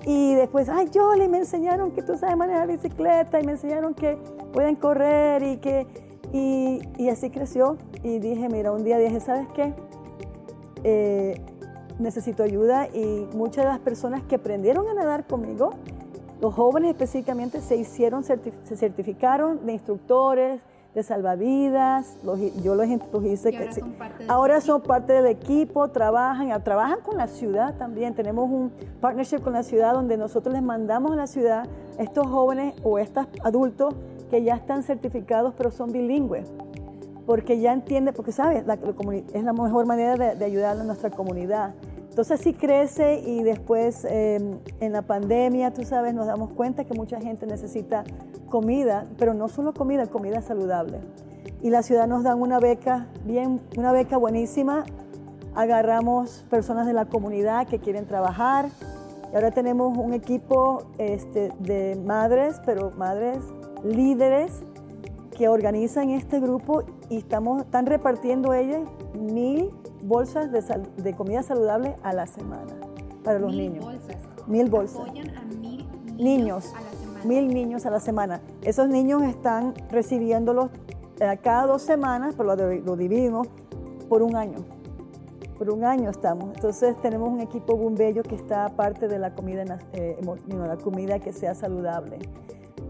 Y 0.06 0.36
después, 0.36 0.70
ay, 0.70 0.90
Jolie, 0.94 1.28
me 1.28 1.40
enseñaron 1.40 1.92
que 1.92 2.02
tú 2.02 2.18
sabes 2.18 2.36
manejar 2.38 2.68
bicicleta 2.68 3.40
y 3.40 3.46
me 3.46 3.54
enseñaron 3.54 3.94
que 3.94 4.18
pueden 4.54 4.76
correr 4.76 5.44
y 5.44 5.58
que... 5.58 5.88
Y, 6.32 7.10
así 7.10 7.30
creció. 7.32 7.78
Y 8.04 8.20
dije, 8.20 8.50
mira, 8.50 8.72
un 8.72 8.84
día 8.84 8.98
dije, 8.98 9.20
¿sabes 9.20 9.48
qué? 9.56 9.74
Eh, 10.84 11.42
necesito 11.98 12.44
ayuda 12.44 12.88
y 12.94 13.28
muchas 13.34 13.66
de 13.66 13.72
las 13.72 13.80
personas 13.80 14.24
que 14.24 14.36
aprendieron 14.36 14.88
a 14.88 14.94
nadar 14.94 15.28
conmigo, 15.28 15.72
los 16.40 16.54
jóvenes 16.54 16.92
específicamente, 16.92 17.60
se 17.62 17.76
hicieron, 17.76 18.24
se 18.24 18.38
certificaron 18.78 19.66
de 19.66 19.74
instructores, 19.74 20.62
de 21.00 21.04
salvavidas, 21.04 22.18
los- 22.24 22.40
yo 22.62 22.76
los, 22.76 22.88
Y 23.52 23.56
ahora 23.56 23.68
que- 23.70 23.80
son 23.82 23.92
parte 23.94 24.18
del 24.20 24.32
ahora 24.32 24.62
son 24.62 24.82
parte 24.82 25.14
del 25.14 25.26
equipo, 25.28 25.88
trabajan, 25.90 26.52
ah, 26.52 26.64
trabajan 26.64 27.00
con 27.02 27.18
la 27.18 27.28
ciudad 27.28 27.76
también. 27.78 28.14
Tenemos 28.14 28.50
un 28.50 28.72
partnership 29.02 29.40
con 29.42 29.54
la 29.54 29.64
ciudad 29.64 29.94
donde 29.94 30.18
nosotros 30.18 30.54
les 30.54 30.64
mandamos 30.64 31.12
a 31.12 31.16
la 31.16 31.28
ciudad 31.28 31.66
estos 31.98 32.28
jóvenes 32.28 32.74
o 32.84 33.00
estos 33.00 33.26
adultos 33.44 33.94
que 34.30 34.44
ya 34.44 34.56
están 34.56 34.84
certificados 34.84 35.54
pero 35.58 35.72
son 35.72 35.92
bilingües. 35.92 36.52
Porque 37.26 37.60
ya 37.60 37.74
entienden, 37.74 38.14
porque 38.16 38.32
sabes, 38.32 38.66
la, 38.66 38.76
la 38.76 38.94
es 39.34 39.44
la 39.44 39.54
mejor 39.54 39.86
manera 39.86 40.16
de, 40.16 40.36
de 40.36 40.46
ayudar 40.46 40.80
a 40.80 40.84
nuestra 40.84 41.12
comunidad. 41.12 41.74
Entonces 42.10 42.42
sí 42.42 42.54
crece 42.54 43.20
y 43.20 43.44
después 43.44 44.06
eh, 44.06 44.40
en 44.80 44.92
la 44.92 45.04
pandemia, 45.04 45.72
tú 45.72 45.84
sabes, 45.84 46.14
nos 46.14 46.28
damos 46.28 46.52
cuenta 46.52 46.84
que 46.84 46.94
mucha 46.94 47.22
gente 47.22 47.46
necesita 47.46 48.04
comida, 48.50 49.06
pero 49.18 49.34
no 49.34 49.48
solo 49.48 49.74
comida, 49.74 50.08
comida 50.08 50.42
saludable. 50.42 51.00
Y 51.62 51.70
la 51.70 51.84
ciudad 51.84 52.08
nos 52.08 52.24
da 52.24 52.36
una 52.36 52.60
beca, 52.60 53.08
bien, 53.26 53.62
una 53.78 53.92
beca 53.92 54.18
buenísima. 54.18 54.86
Agarramos 55.56 56.46
personas 56.50 56.88
de 56.88 56.94
la 56.94 57.06
comunidad 57.06 57.68
que 57.68 57.80
quieren 57.80 58.06
trabajar. 58.06 58.70
Y 59.32 59.36
ahora 59.36 59.52
tenemos 59.52 59.98
un 59.98 60.14
equipo 60.14 60.84
este, 60.98 61.52
de 61.60 61.96
madres, 62.04 62.60
pero 62.66 62.92
madres 62.98 63.38
líderes 63.84 64.64
que 65.40 65.48
organizan 65.48 66.10
este 66.10 66.42
grupo 66.42 66.84
y 67.10 67.16
estamos, 67.20 67.62
están 67.62 67.86
repartiendo 67.86 68.54
ellas 68.54 68.82
mil 69.18 69.70
bolsas 70.04 70.52
de, 70.52 70.62
sal- 70.62 70.90
de 70.98 71.14
comida 71.16 71.44
saludable 71.44 71.96
a 72.04 72.12
la 72.12 72.28
semana 72.28 72.74
para 73.24 73.40
los 73.40 73.50
Mil 73.56 73.72
niños. 73.72 73.86
bolsas. 73.86 74.18
Mil 74.48 74.70
bolsas. 74.70 75.00
Apoyan 75.08 75.30
a 75.38 75.42
mil 75.46 75.62
niños, 75.62 75.88
Niños, 76.20 76.74
a 76.76 76.82
la 76.82 76.92
semana. 76.92 77.24
mil 77.26 77.48
niños 77.54 77.86
a 77.86 77.90
la 77.90 78.00
semana. 78.02 78.42
Esos 78.64 78.90
niños 78.90 79.24
están 79.24 79.74
recibiéndolos 79.90 80.72
eh, 81.22 81.40
cada 81.42 81.68
dos 81.68 81.84
semanas, 81.84 82.34
pero 82.36 82.54
lo, 82.58 82.74
lo 82.76 82.96
dividimos 82.98 83.48
por 84.10 84.22
un 84.24 84.36
año. 84.36 84.58
Por 85.58 85.70
un 85.70 85.86
año 85.86 86.10
estamos. 86.10 86.54
Entonces 86.56 86.98
tenemos 87.02 87.30
un 87.30 87.40
equipo 87.40 87.78
bien 87.78 87.96
bello 87.96 88.24
que 88.24 88.36
está 88.36 88.66
aparte 88.66 89.08
de 89.08 89.18
la 89.20 89.34
comida, 89.34 89.80
eh, 89.94 90.20
la 90.50 90.76
comida 90.76 91.20
que 91.20 91.32
sea 91.32 91.56
saludable. 91.56 92.20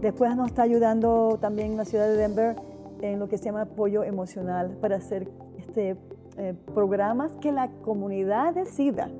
Después 0.00 0.34
nos 0.36 0.48
está 0.48 0.62
ayudando 0.62 1.38
también 1.40 1.76
la 1.76 1.84
ciudad 1.84 2.06
de 2.06 2.16
Denver 2.16 2.56
en 3.02 3.18
lo 3.18 3.28
que 3.28 3.38
se 3.38 3.44
llama 3.44 3.62
apoyo 3.62 4.02
emocional 4.02 4.76
para 4.80 4.96
hacer 4.96 5.28
este, 5.58 5.96
eh, 6.36 6.54
programas 6.74 7.32
que 7.40 7.52
la 7.52 7.70
comunidad 7.82 8.54
decida 8.54 9.10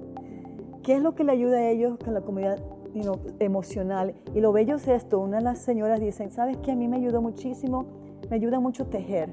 qué 0.82 0.96
es 0.96 1.02
lo 1.02 1.14
que 1.14 1.24
le 1.24 1.32
ayuda 1.32 1.58
a 1.58 1.68
ellos 1.68 1.98
con 2.02 2.14
la 2.14 2.20
comunidad 2.22 2.58
you 2.94 3.12
emocional. 3.38 4.14
Y 4.34 4.40
lo 4.40 4.52
bello 4.52 4.76
es 4.76 4.88
esto, 4.88 5.20
una 5.20 5.38
de 5.38 5.44
las 5.44 5.58
señoras 5.58 6.00
dicen, 6.00 6.30
¿sabes 6.30 6.56
qué? 6.58 6.72
A 6.72 6.76
mí 6.76 6.88
me 6.88 6.96
ayudó 6.96 7.22
muchísimo, 7.22 7.86
me 8.28 8.36
ayuda 8.36 8.60
mucho 8.60 8.86
tejer. 8.86 9.32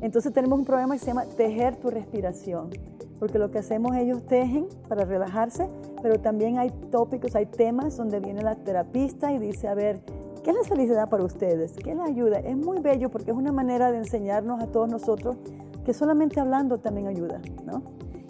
Entonces 0.00 0.32
tenemos 0.32 0.58
un 0.58 0.64
programa 0.64 0.94
que 0.94 1.00
se 1.00 1.06
llama 1.06 1.24
Tejer 1.24 1.76
tu 1.76 1.90
respiración, 1.90 2.70
porque 3.18 3.38
lo 3.38 3.50
que 3.50 3.58
hacemos 3.58 3.96
ellos 3.96 4.24
tejen 4.26 4.66
para 4.88 5.04
relajarse, 5.04 5.68
pero 6.02 6.20
también 6.20 6.58
hay 6.58 6.70
tópicos, 6.90 7.34
hay 7.34 7.46
temas 7.46 7.96
donde 7.96 8.20
viene 8.20 8.42
la 8.42 8.56
terapista 8.56 9.32
y 9.32 9.38
dice, 9.38 9.68
a 9.68 9.74
ver, 9.74 10.00
¿qué 10.46 10.52
es 10.52 10.56
la 10.58 10.62
felicidad 10.62 11.08
para 11.08 11.24
ustedes? 11.24 11.72
¿Qué 11.72 11.92
les 11.92 12.08
ayuda? 12.08 12.38
Es 12.38 12.56
muy 12.56 12.78
bello 12.78 13.10
porque 13.10 13.32
es 13.32 13.36
una 13.36 13.50
manera 13.50 13.90
de 13.90 13.98
enseñarnos 13.98 14.62
a 14.62 14.68
todos 14.68 14.88
nosotros 14.88 15.36
que 15.84 15.92
solamente 15.92 16.38
hablando 16.38 16.78
también 16.78 17.08
ayuda, 17.08 17.40
¿no? 17.64 17.82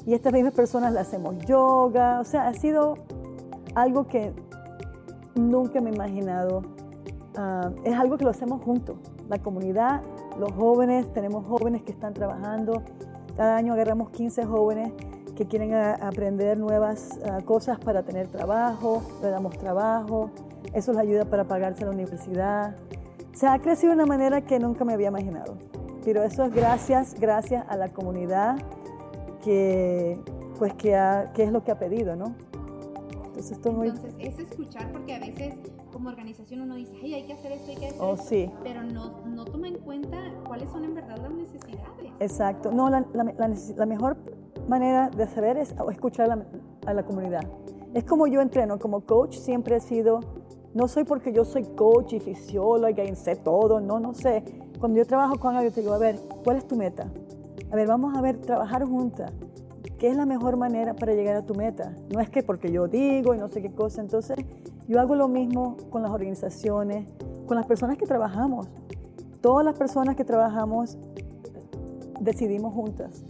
Y 0.07 0.15
estas 0.15 0.33
mismas 0.33 0.55
personas 0.55 0.95
le 0.95 1.01
hacemos 1.01 1.37
yoga, 1.45 2.19
o 2.19 2.25
sea, 2.25 2.49
ha 2.49 2.55
sido 2.55 2.95
algo 3.75 4.07
que 4.07 4.33
nunca 5.35 5.83
me 5.83 5.91
he 5.91 5.95
imaginado. 5.95 6.63
Ah, 7.37 7.71
es 7.85 7.95
algo 7.95 8.17
que 8.17 8.25
lo 8.25 8.31
hacemos 8.31 8.63
juntos, 8.63 8.97
la 9.29 9.37
comunidad, 9.43 10.01
los 10.39 10.53
jóvenes, 10.53 11.13
tenemos 11.13 11.45
jóvenes 11.45 11.83
que 11.83 11.93
están 11.93 12.15
trabajando 12.15 12.83
Cada 13.37 13.57
año 13.57 13.75
agarramos 13.75 14.09
15 14.09 14.47
jóvenes 14.47 14.91
que 15.37 15.47
quieren 15.47 15.75
aprender 15.75 16.59
nuevas 16.59 17.19
cosas 17.45 17.79
para 17.79 18.03
tener 18.03 18.29
trabajo, 18.29 19.03
le 19.23 19.31
damos 19.31 19.57
trabajo, 19.59 20.31
eso 20.73 20.93
les 20.93 21.01
ayuda 21.03 21.25
para 21.27 21.45
pagarse 21.45 21.85
la 21.85 21.91
universidad. 21.91 22.75
Se 23.33 23.47
ha 23.47 23.59
crecido 23.61 23.91
de 23.91 23.97
una 23.97 24.07
manera 24.07 24.41
que 24.41 24.59
nunca 24.59 24.85
me 24.85 24.95
había 24.95 25.09
imaginado, 25.09 25.59
pero 26.05 26.23
eso 26.23 26.45
es 26.45 26.55
gracias, 26.55 27.15
gracias 27.21 27.65
a 27.69 27.77
la 27.77 27.91
comunidad 27.91 28.57
que, 29.45 30.19
pues, 30.59 30.75
que, 30.75 30.99
que 31.35 31.45
es 31.45 31.53
lo 31.53 31.63
que 31.63 31.71
ha 31.71 31.79
pedido, 31.79 32.17
¿no? 32.17 32.35
Entonces, 33.37 33.59
Entonces, 33.67 34.15
es 34.19 34.39
escuchar 34.39 34.91
porque 34.93 35.15
a 35.15 35.19
veces 35.19 35.55
como 35.93 36.09
organización 36.09 36.63
uno 36.63 36.75
dice, 36.75 36.95
hey, 37.03 37.15
hay 37.15 37.27
que 37.27 37.35
hacer 37.35 37.53
esto, 37.53 37.71
hay 37.71 37.77
que 37.77 37.87
hacer 37.89 38.01
oh, 38.01 38.17
sí. 38.17 38.51
pero 38.63 38.83
no, 38.83 39.27
no 39.27 39.45
toma 39.45 39.69
en 39.69 39.79
cuenta 39.79 40.19
cuáles 40.47 40.71
son 40.71 40.85
en 40.85 40.95
verdad 40.95 41.19
las 41.19 41.31
necesidades. 41.31 42.13
Exacto. 42.19 42.73
No, 42.73 42.89
la, 42.89 43.05
la, 43.13 43.55
la, 43.77 43.87
mejor 43.87 44.17
manera 44.69 45.11
de 45.11 45.27
saber 45.27 45.57
es 45.57 45.75
escuchar 45.91 46.31
a 46.31 46.37
la, 46.37 46.47
a 46.87 46.95
la 46.95 47.05
comunidad. 47.05 47.43
Es 47.95 48.05
como 48.05 48.27
yo 48.27 48.41
entreno, 48.41 48.79
como 48.79 49.01
coach 49.01 49.37
siempre 49.37 49.77
he 49.77 49.81
sido, 49.81 50.21
no 50.75 50.89
soy 50.89 51.05
porque 51.05 51.33
yo 51.33 51.45
soy 51.45 51.65
coach 51.65 52.13
y 52.13 52.21
fisióloga 52.21 53.03
y 53.03 53.15
sé 53.17 53.37
todo, 53.37 53.81
no, 53.81 53.99
no 53.99 54.13
sé. 54.13 54.45
Cuando 54.79 54.99
yo 54.99 55.07
trabajo 55.07 55.39
con 55.39 55.55
alguien, 55.55 55.73
te 55.73 55.81
digo, 55.81 55.95
a 55.95 55.99
ver, 55.99 56.21
¿cuál 56.45 56.57
es 56.57 56.69
tu 56.69 56.77
meta? 56.77 57.11
A 57.73 57.77
ver, 57.77 57.89
vamos 57.89 58.17
a 58.17 58.21
ver, 58.21 58.37
trabajar 58.39 58.85
juntas. 58.85 59.33
¿Qué 59.99 60.09
es 60.09 60.17
la 60.17 60.27
mejor 60.27 60.59
manera 60.59 60.95
para 60.95 61.15
llegar 61.15 61.37
a 61.37 61.43
tu 61.43 61.55
meta? 61.55 61.95
No 62.13 62.21
es 62.21 62.29
que 62.29 62.43
porque 62.43 62.71
yo 62.71 62.87
digo 62.87 63.35
y 63.35 63.39
no 63.39 63.49
sé 63.49 63.63
qué 63.63 63.73
cosa. 63.73 64.03
Entonces, 64.03 64.37
yo 64.87 65.01
hago 65.01 65.15
lo 65.15 65.29
mismo 65.29 65.79
con 65.89 66.03
las 66.03 66.11
organizaciones, 66.11 67.09
con 67.47 67.57
las 67.57 67.67
personas 67.67 67.97
que 67.97 68.05
trabajamos. 68.05 68.69
Todas 69.41 69.65
las 69.65 69.77
personas 69.77 70.15
que 70.17 70.25
trabajamos 70.25 70.99
decidimos 72.21 72.75
juntas. 72.75 73.25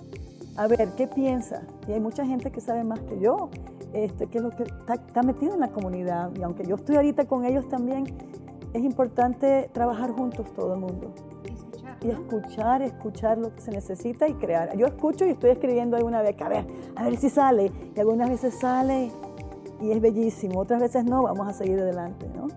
A 0.56 0.66
ver, 0.66 0.90
¿qué 0.96 1.06
piensa? 1.06 1.62
Y 1.86 1.92
hay 1.92 2.00
mucha 2.00 2.24
gente 2.24 2.50
que 2.50 2.60
sabe 2.60 2.82
más 2.84 3.00
que 3.00 3.20
yo, 3.20 3.50
este, 3.92 4.26
que 4.26 4.38
es 4.38 4.44
lo 4.44 4.50
que 4.50 4.64
está, 4.64 4.94
está 4.94 5.22
metida 5.22 5.54
en 5.54 5.60
la 5.60 5.68
comunidad. 5.68 6.34
Y 6.34 6.42
aunque 6.42 6.64
yo 6.64 6.76
estoy 6.76 6.96
ahorita 6.96 7.26
con 7.26 7.44
ellos 7.44 7.68
también, 7.68 8.04
es 8.72 8.82
importante 8.82 9.70
trabajar 9.72 10.12
juntos 10.12 10.52
todo 10.54 10.74
el 10.74 10.80
mundo 10.80 11.12
y 12.02 12.10
escuchar, 12.10 12.82
escuchar 12.82 13.38
lo 13.38 13.54
que 13.54 13.60
se 13.60 13.70
necesita 13.70 14.28
y 14.28 14.34
crear. 14.34 14.76
Yo 14.76 14.86
escucho 14.86 15.26
y 15.26 15.30
estoy 15.30 15.50
escribiendo 15.50 15.96
alguna 15.96 16.22
vez, 16.22 16.40
a 16.40 16.48
ver, 16.48 16.66
a 16.94 17.04
ver 17.04 17.16
si 17.16 17.30
sale. 17.30 17.72
Y 17.94 18.00
algunas 18.00 18.28
veces 18.28 18.54
sale 18.54 19.10
y 19.80 19.90
es 19.90 20.00
bellísimo, 20.00 20.60
otras 20.60 20.80
veces 20.80 21.04
no, 21.04 21.22
vamos 21.22 21.48
a 21.48 21.52
seguir 21.52 21.78
adelante, 21.80 22.26
¿no? 22.34 22.48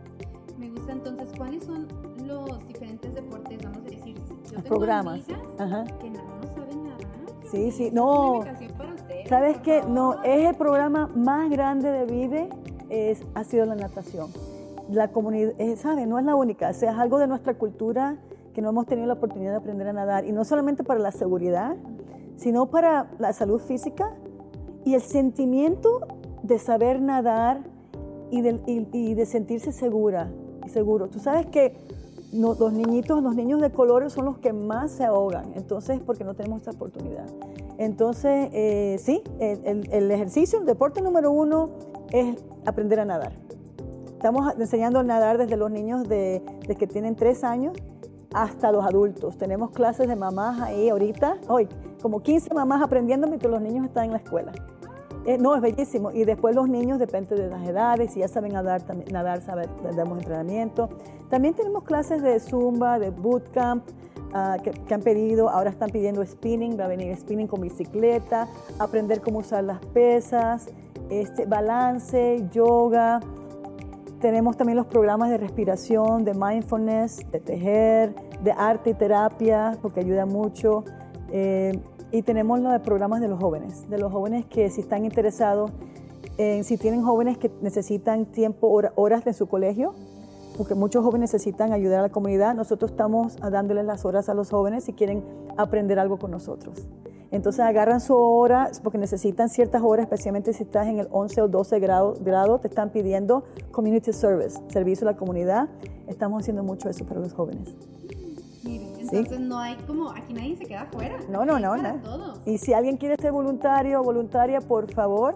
Me 0.58 0.70
gusta 0.70 0.94
entonces, 0.94 1.30
¿cuáles 1.38 1.64
son 1.64 1.88
los 2.26 2.68
diferentes 2.68 3.14
deportes, 3.14 3.60
vamos 3.64 3.80
a 3.80 3.90
decir? 3.90 4.16
Yo 4.46 4.56
los 4.56 4.64
programas. 4.64 5.22
Ajá. 5.58 5.86
Sí, 7.52 7.72
sí, 7.72 7.90
no. 7.92 8.42
¿Sabes 9.28 9.58
qué? 9.60 9.84
No, 9.88 10.24
es 10.24 10.48
el 10.50 10.56
programa 10.56 11.08
más 11.16 11.50
grande 11.50 11.92
de 11.92 12.06
Vive, 12.06 12.50
es, 12.90 13.24
ha 13.34 13.44
sido 13.44 13.66
la 13.66 13.76
natación. 13.76 14.32
La 14.90 15.10
comunidad, 15.10 15.54
¿sabes? 15.78 16.08
No 16.08 16.20
es 16.20 16.26
la 16.26 16.36
única, 16.36 16.70
o 16.70 16.74
sea, 16.74 16.92
es 16.92 16.98
algo 16.98 17.20
de 17.20 17.28
nuestra 17.28 17.56
cultura 17.56 18.18
que 18.54 18.62
no 18.62 18.70
hemos 18.70 18.88
tenido 18.88 19.08
la 19.08 19.14
oportunidad 19.14 19.52
de 19.52 19.58
aprender 19.58 19.88
a 19.88 19.94
nadar, 19.94 20.26
y 20.26 20.32
no 20.32 20.44
solamente 20.46 20.84
para 20.84 21.00
la 21.00 21.12
seguridad, 21.12 21.76
sino 22.38 22.68
para 22.68 23.12
la 23.20 23.34
salud 23.34 23.60
física 23.60 24.16
y 24.86 24.96
el 24.96 25.02
sentimiento 25.02 26.08
de 26.44 26.58
saber 26.58 27.02
nadar 27.02 27.62
y 28.32 28.42
de, 28.42 28.60
y, 28.66 29.14
de 29.14 29.26
sentirse 29.26 29.72
segura 29.72 30.32
y 30.66 30.70
seguro. 30.70 31.10
Tú 31.10 31.20
sabes 31.20 31.48
que 31.48 31.76
los 32.32 32.74
niñitos, 32.74 33.24
los 33.24 33.36
niños 33.36 33.62
de 33.62 33.72
colores 33.72 34.14
son 34.14 34.26
los 34.26 34.38
que 34.38 34.54
más 34.54 34.92
se 34.92 35.06
ahogan, 35.06 35.52
entonces 35.56 36.00
porque 36.06 36.24
no 36.24 36.36
tenemos 36.36 36.60
esta 36.60 36.72
oportunidad. 36.72 37.26
Entonces, 37.78 38.50
eh, 38.54 38.98
sí, 39.00 39.24
el, 39.40 40.12
ejercicio, 40.12 40.60
el 40.60 40.66
deporte 40.66 41.02
número 41.02 41.32
uno 41.32 41.70
es 42.12 42.38
aprender 42.66 43.00
a 43.00 43.06
nadar. 43.06 43.32
Estamos 44.08 44.54
enseñando 44.60 45.00
a 45.00 45.04
nadar 45.04 45.38
desde 45.38 45.56
los 45.56 45.72
niños 45.72 46.08
de, 46.08 46.44
de 46.68 46.76
que 46.76 46.88
tienen 46.88 47.16
tres 47.16 47.44
años 47.44 47.74
hasta 48.34 48.72
los 48.72 48.86
adultos. 48.86 49.38
Tenemos 49.38 49.72
clases 49.72 50.08
de 50.08 50.16
mamás 50.16 50.62
ahí 50.62 50.90
ahorita, 50.90 51.38
hoy, 51.48 51.68
como 52.02 52.22
15 52.22 52.54
mamás 52.54 52.82
aprendiendo 52.82 53.28
mientras 53.28 53.52
los 53.52 53.62
niños 53.62 53.86
están 53.86 54.06
en 54.06 54.12
la 54.12 54.18
escuela. 54.18 54.52
Eh, 55.26 55.38
no, 55.38 55.56
es 55.56 55.62
bellísimo. 55.62 56.12
Y 56.12 56.26
después 56.26 56.56
los 56.56 56.70
niños, 56.70 57.00
depende 57.00 57.36
de 57.36 57.50
las 57.50 57.68
edades, 57.68 58.14
si 58.14 58.20
ya 58.20 58.28
saben 58.28 58.54
nadar, 58.54 58.82
nadar 59.12 59.42
saber, 59.42 59.70
damos 59.96 60.20
entrenamiento. 60.20 60.90
También 61.30 61.54
tenemos 61.54 61.84
clases 61.84 62.22
de 62.24 62.40
zumba, 62.40 62.98
de 62.98 63.12
bootcamp, 63.12 63.88
uh, 64.30 64.62
que, 64.62 64.94
han 64.94 65.02
pedido, 65.02 65.50
ahora 65.50 65.70
están 65.70 65.92
pidiendo 65.92 66.26
spinning, 66.26 66.80
va 66.80 66.86
a 66.86 66.88
venir 66.88 67.16
spinning 67.16 67.48
con 67.48 67.62
bicicleta, 67.62 68.48
aprender 68.80 69.22
cómo 69.22 69.40
usar 69.40 69.64
las 69.64 69.80
pesas, 69.80 70.68
este, 71.10 71.46
balance, 71.46 72.48
yoga, 72.52 73.20
tenemos 74.20 74.58
también 74.58 74.76
los 74.76 74.88
programas 74.88 75.30
de 75.30 75.38
respiración, 75.38 76.26
de 76.26 76.34
mindfulness, 76.34 77.20
de 77.32 77.40
tejer, 77.40 78.16
de 78.44 78.52
arte 78.52 78.90
y 78.90 78.94
terapia, 78.94 79.78
porque 79.82 80.02
ayuda 80.02 80.26
mucho. 80.26 80.84
Eh, 81.32 81.80
y 82.12 82.24
tenemos 82.24 82.60
los 82.60 82.82
programas 82.82 83.22
de 83.22 83.28
los 83.28 83.40
jóvenes, 83.40 83.88
de 83.88 83.98
los 84.00 84.12
jóvenes 84.12 84.46
que 84.48 84.70
si 84.72 84.82
están 84.82 85.06
interesados, 85.06 85.72
si 86.64 86.78
tienen 86.78 87.04
jóvenes 87.04 87.38
que 87.38 87.52
necesitan 87.62 88.26
tiempo, 88.26 88.82
horas 88.96 89.28
en 89.28 89.34
su 89.34 89.48
colegio, 89.48 89.94
porque 90.60 90.76
muchos 90.76 91.06
jóvenes 91.06 91.32
necesitan 91.32 91.72
ayudar 91.72 92.00
a 92.00 92.02
la 92.02 92.10
comunidad, 92.10 92.54
nosotros 92.54 92.92
estamos 92.92 93.38
dándoles 93.38 93.86
las 93.86 94.04
horas 94.04 94.28
a 94.28 94.34
los 94.34 94.50
jóvenes 94.50 94.84
si 94.84 94.92
quieren 94.92 95.24
aprender 95.56 95.98
algo 96.00 96.20
con 96.20 96.32
nosotros. 96.32 96.86
Entonces 97.32 97.62
agarran 97.62 98.02
su 98.02 98.14
hora, 98.14 98.70
porque 98.84 98.98
necesitan 98.98 99.48
ciertas 99.48 99.82
horas, 99.82 100.04
especialmente 100.04 100.52
si 100.52 100.64
estás 100.64 100.88
en 100.88 101.00
el 101.00 101.08
11 101.12 101.44
o 101.44 101.48
12 101.48 101.80
grado, 101.80 102.16
grado 102.20 102.60
te 102.60 102.68
están 102.68 102.90
pidiendo 102.90 103.46
community 103.72 104.12
service, 104.12 104.60
servicio 104.68 105.08
a 105.08 105.14
la 105.14 105.18
comunidad. 105.18 105.70
Estamos 106.08 106.42
haciendo 106.42 106.62
mucho 106.62 106.90
eso 106.90 107.06
para 107.06 107.22
los 107.22 107.32
jóvenes. 107.32 107.74
entonces 108.66 109.40
no 109.40 109.60
hay 109.60 109.78
como, 109.88 110.10
aquí 110.10 110.34
nadie 110.34 110.58
se 110.58 110.66
queda 110.66 110.82
afuera. 110.82 111.20
No, 111.30 111.46
no, 111.46 111.58
no. 111.58 111.78
no. 111.78 112.34
Y 112.46 112.58
si 112.58 112.74
alguien 112.74 112.98
quiere 112.98 113.16
ser 113.16 113.32
voluntario 113.32 114.02
o 114.02 114.04
voluntaria, 114.04 114.60
por 114.60 114.92
favor, 114.92 115.36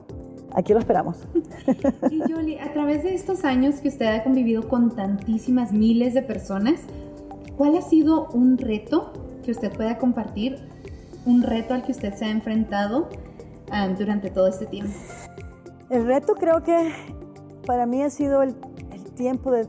aquí 0.54 0.74
lo 0.74 0.80
esperamos. 0.80 1.18
Y 2.10 2.20
Jolie, 2.32 2.60
a 2.60 2.72
través 2.74 3.04
de 3.04 3.14
estos 3.14 3.44
años 3.44 3.76
que 3.76 3.88
usted 3.88 4.06
ha 4.06 4.24
convivido 4.24 4.68
con 4.68 4.96
tantísimas 4.96 5.72
miles 5.72 6.14
de 6.14 6.22
personas, 6.22 6.82
¿cuál 7.58 7.76
ha 7.78 7.82
sido 7.82 8.28
un 8.30 8.58
reto 8.58 9.14
que 9.44 9.52
usted 9.52 9.72
pueda 9.72 9.98
compartir 9.98 10.58
un 11.26 11.42
reto 11.42 11.74
al 11.74 11.84
que 11.84 11.92
usted 11.92 12.14
se 12.14 12.26
ha 12.26 12.30
enfrentado 12.30 13.10
um, 13.72 13.96
durante 13.96 14.30
todo 14.30 14.48
este 14.48 14.66
tiempo? 14.66 14.94
El 15.90 16.06
reto 16.06 16.36
creo 16.36 16.64
que 16.64 16.92
para 17.66 17.86
mí 17.86 18.02
ha 18.04 18.10
sido 18.10 18.42
el, 18.42 18.56
tiempo 19.16 19.52
de, 19.52 19.68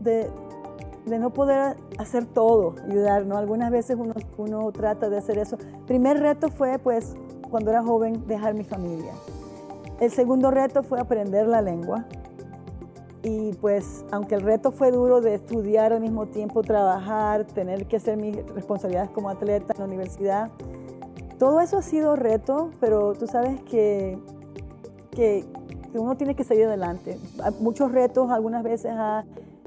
de, 0.00 1.18
no 1.18 1.30
poder 1.34 1.76
hacer 1.98 2.24
todo, 2.24 2.74
ayudar, 2.88 3.26
¿no? 3.26 3.36
Algunas 3.36 3.70
veces 3.70 3.98
uno, 4.00 4.14
uno 4.38 4.72
trata 4.72 5.10
de 5.10 5.18
hacer 5.18 5.36
eso. 5.36 5.58
El 5.60 5.84
primer 5.84 6.20
reto 6.20 6.48
fue, 6.48 6.78
pues, 6.78 7.14
cuando 7.50 7.70
era 7.70 7.82
joven, 7.82 8.26
dejar 8.26 8.54
mi 8.54 8.64
familia. 8.64 9.12
El 10.00 10.10
segundo 10.12 10.50
reto 10.50 10.82
fue 10.82 11.00
aprender 11.00 11.46
la 11.46 11.60
lengua. 11.60 12.04
Y 13.22 13.52
pues, 13.54 14.04
aunque 14.12 14.36
el 14.36 14.42
reto 14.42 14.70
fue 14.70 14.92
duro 14.92 15.20
de 15.20 15.34
estudiar 15.34 15.92
al 15.92 16.00
mismo 16.00 16.26
tiempo, 16.26 16.62
trabajar, 16.62 17.44
tener 17.44 17.86
que 17.86 17.96
hacer 17.96 18.16
mis 18.16 18.36
responsabilidades 18.54 19.10
como 19.10 19.28
atleta 19.28 19.74
en 19.74 19.80
la 19.80 19.84
universidad, 19.86 20.50
todo 21.38 21.60
eso 21.60 21.78
ha 21.78 21.82
sido 21.82 22.14
reto, 22.14 22.70
pero 22.80 23.14
tú 23.14 23.26
sabes 23.26 23.60
que, 23.62 24.18
que, 25.10 25.44
uno 25.94 26.16
tiene 26.16 26.36
que 26.36 26.44
seguir 26.44 26.66
adelante. 26.66 27.18
Muchos 27.60 27.90
retos, 27.90 28.30
algunas 28.30 28.62
veces 28.62 28.92
a 28.94 29.24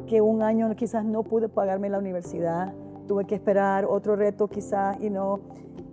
que 0.08 0.22
un 0.22 0.44
año 0.44 0.74
quizás 0.76 1.04
no 1.04 1.24
pude 1.24 1.50
pagarme 1.50 1.90
la 1.90 1.98
universidad, 1.98 2.74
tuve 3.08 3.26
que 3.26 3.36
esperar 3.36 3.86
otro 3.86 4.16
reto 4.16 4.48
quizás 4.48 4.98
y 5.02 5.10
no 5.10 5.40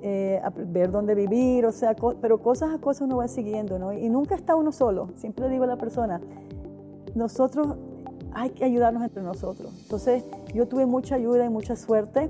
eh, 0.03 0.41
ver 0.67 0.91
dónde 0.91 1.15
vivir, 1.15 1.67
o 1.67 1.73
sea, 1.73 1.95
pero 2.21 2.39
cosas 2.39 2.75
a 2.75 2.79
cosas 2.79 3.03
uno 3.03 3.17
va 3.17 3.29
siguiendo, 3.29 3.79
¿no? 3.79 3.93
Y 3.93 4.09
nunca 4.09 4.35
está 4.35 4.57
uno 4.57 4.73
solo, 4.73 5.11
siempre 5.17 5.49
digo 5.49 5.65
a 5.65 5.67
la 5.67 5.77
persona, 5.77 6.21
nosotros 7.15 7.77
hay 8.33 8.51
que 8.51 8.65
ayudarnos 8.65 9.03
entre 9.03 9.23
nosotros. 9.23 9.73
Entonces 9.83 10.25
yo 10.55 10.69
tuve 10.69 10.87
mucha 10.87 11.17
ayuda 11.17 11.45
y 11.45 11.49
mucha 11.49 11.77
suerte 11.77 12.29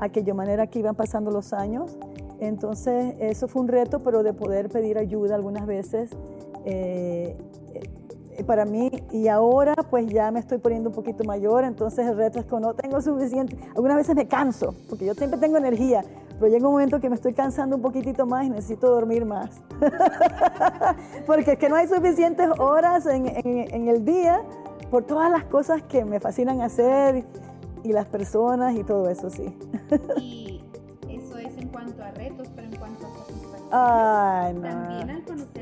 a 0.00 0.06
aquella 0.06 0.34
manera 0.34 0.66
que 0.66 0.80
iban 0.80 0.94
pasando 0.94 1.30
los 1.30 1.52
años 1.52 1.96
entonces, 2.40 3.14
eso 3.20 3.48
fue 3.48 3.62
un 3.62 3.68
reto, 3.68 4.00
pero 4.00 4.22
de 4.22 4.32
poder 4.32 4.68
pedir 4.68 4.98
ayuda 4.98 5.34
algunas 5.34 5.66
veces. 5.66 6.10
Eh, 6.64 7.36
para 8.42 8.64
mí, 8.64 8.90
y 9.12 9.28
ahora 9.28 9.74
pues 9.90 10.06
ya 10.06 10.30
me 10.30 10.40
estoy 10.40 10.58
poniendo 10.58 10.90
un 10.90 10.94
poquito 10.94 11.22
mayor, 11.24 11.64
entonces 11.64 12.06
el 12.06 12.16
reto 12.16 12.40
es 12.40 12.46
que 12.46 12.58
no 12.58 12.74
tengo 12.74 13.00
suficiente, 13.00 13.56
algunas 13.76 13.96
veces 13.96 14.16
me 14.16 14.26
canso, 14.26 14.74
porque 14.88 15.04
yo 15.04 15.14
siempre 15.14 15.38
tengo 15.38 15.56
energía, 15.56 16.04
pero 16.40 16.50
llega 16.50 16.66
un 16.66 16.72
momento 16.72 17.00
que 17.00 17.08
me 17.08 17.14
estoy 17.14 17.32
cansando 17.32 17.76
un 17.76 17.82
poquitito 17.82 18.26
más 18.26 18.46
y 18.46 18.50
necesito 18.50 18.88
dormir 18.88 19.24
más, 19.24 19.50
porque 21.26 21.52
es 21.52 21.58
que 21.58 21.68
no 21.68 21.76
hay 21.76 21.86
suficientes 21.86 22.48
horas 22.58 23.06
en, 23.06 23.26
en, 23.26 23.88
el 23.88 24.04
día 24.04 24.42
por 24.90 25.04
todas 25.04 25.30
las 25.30 25.44
cosas 25.44 25.82
que 25.82 26.04
me 26.04 26.18
fascinan 26.18 26.60
hacer 26.60 27.24
y 27.84 27.92
las 27.92 28.06
personas 28.06 28.74
y 28.74 28.82
todo 28.82 29.08
eso, 29.08 29.30
sí. 29.30 29.56
cuanto 31.74 32.02
a 32.02 32.10
retos, 32.12 32.48
pero 32.54 32.68
en 32.68 32.76
cuanto 32.76 33.06
a 33.70 34.46
Ay, 34.46 34.54
no. 34.54 34.62
También 34.62 35.10
al 35.10 35.24
conocer 35.24 35.53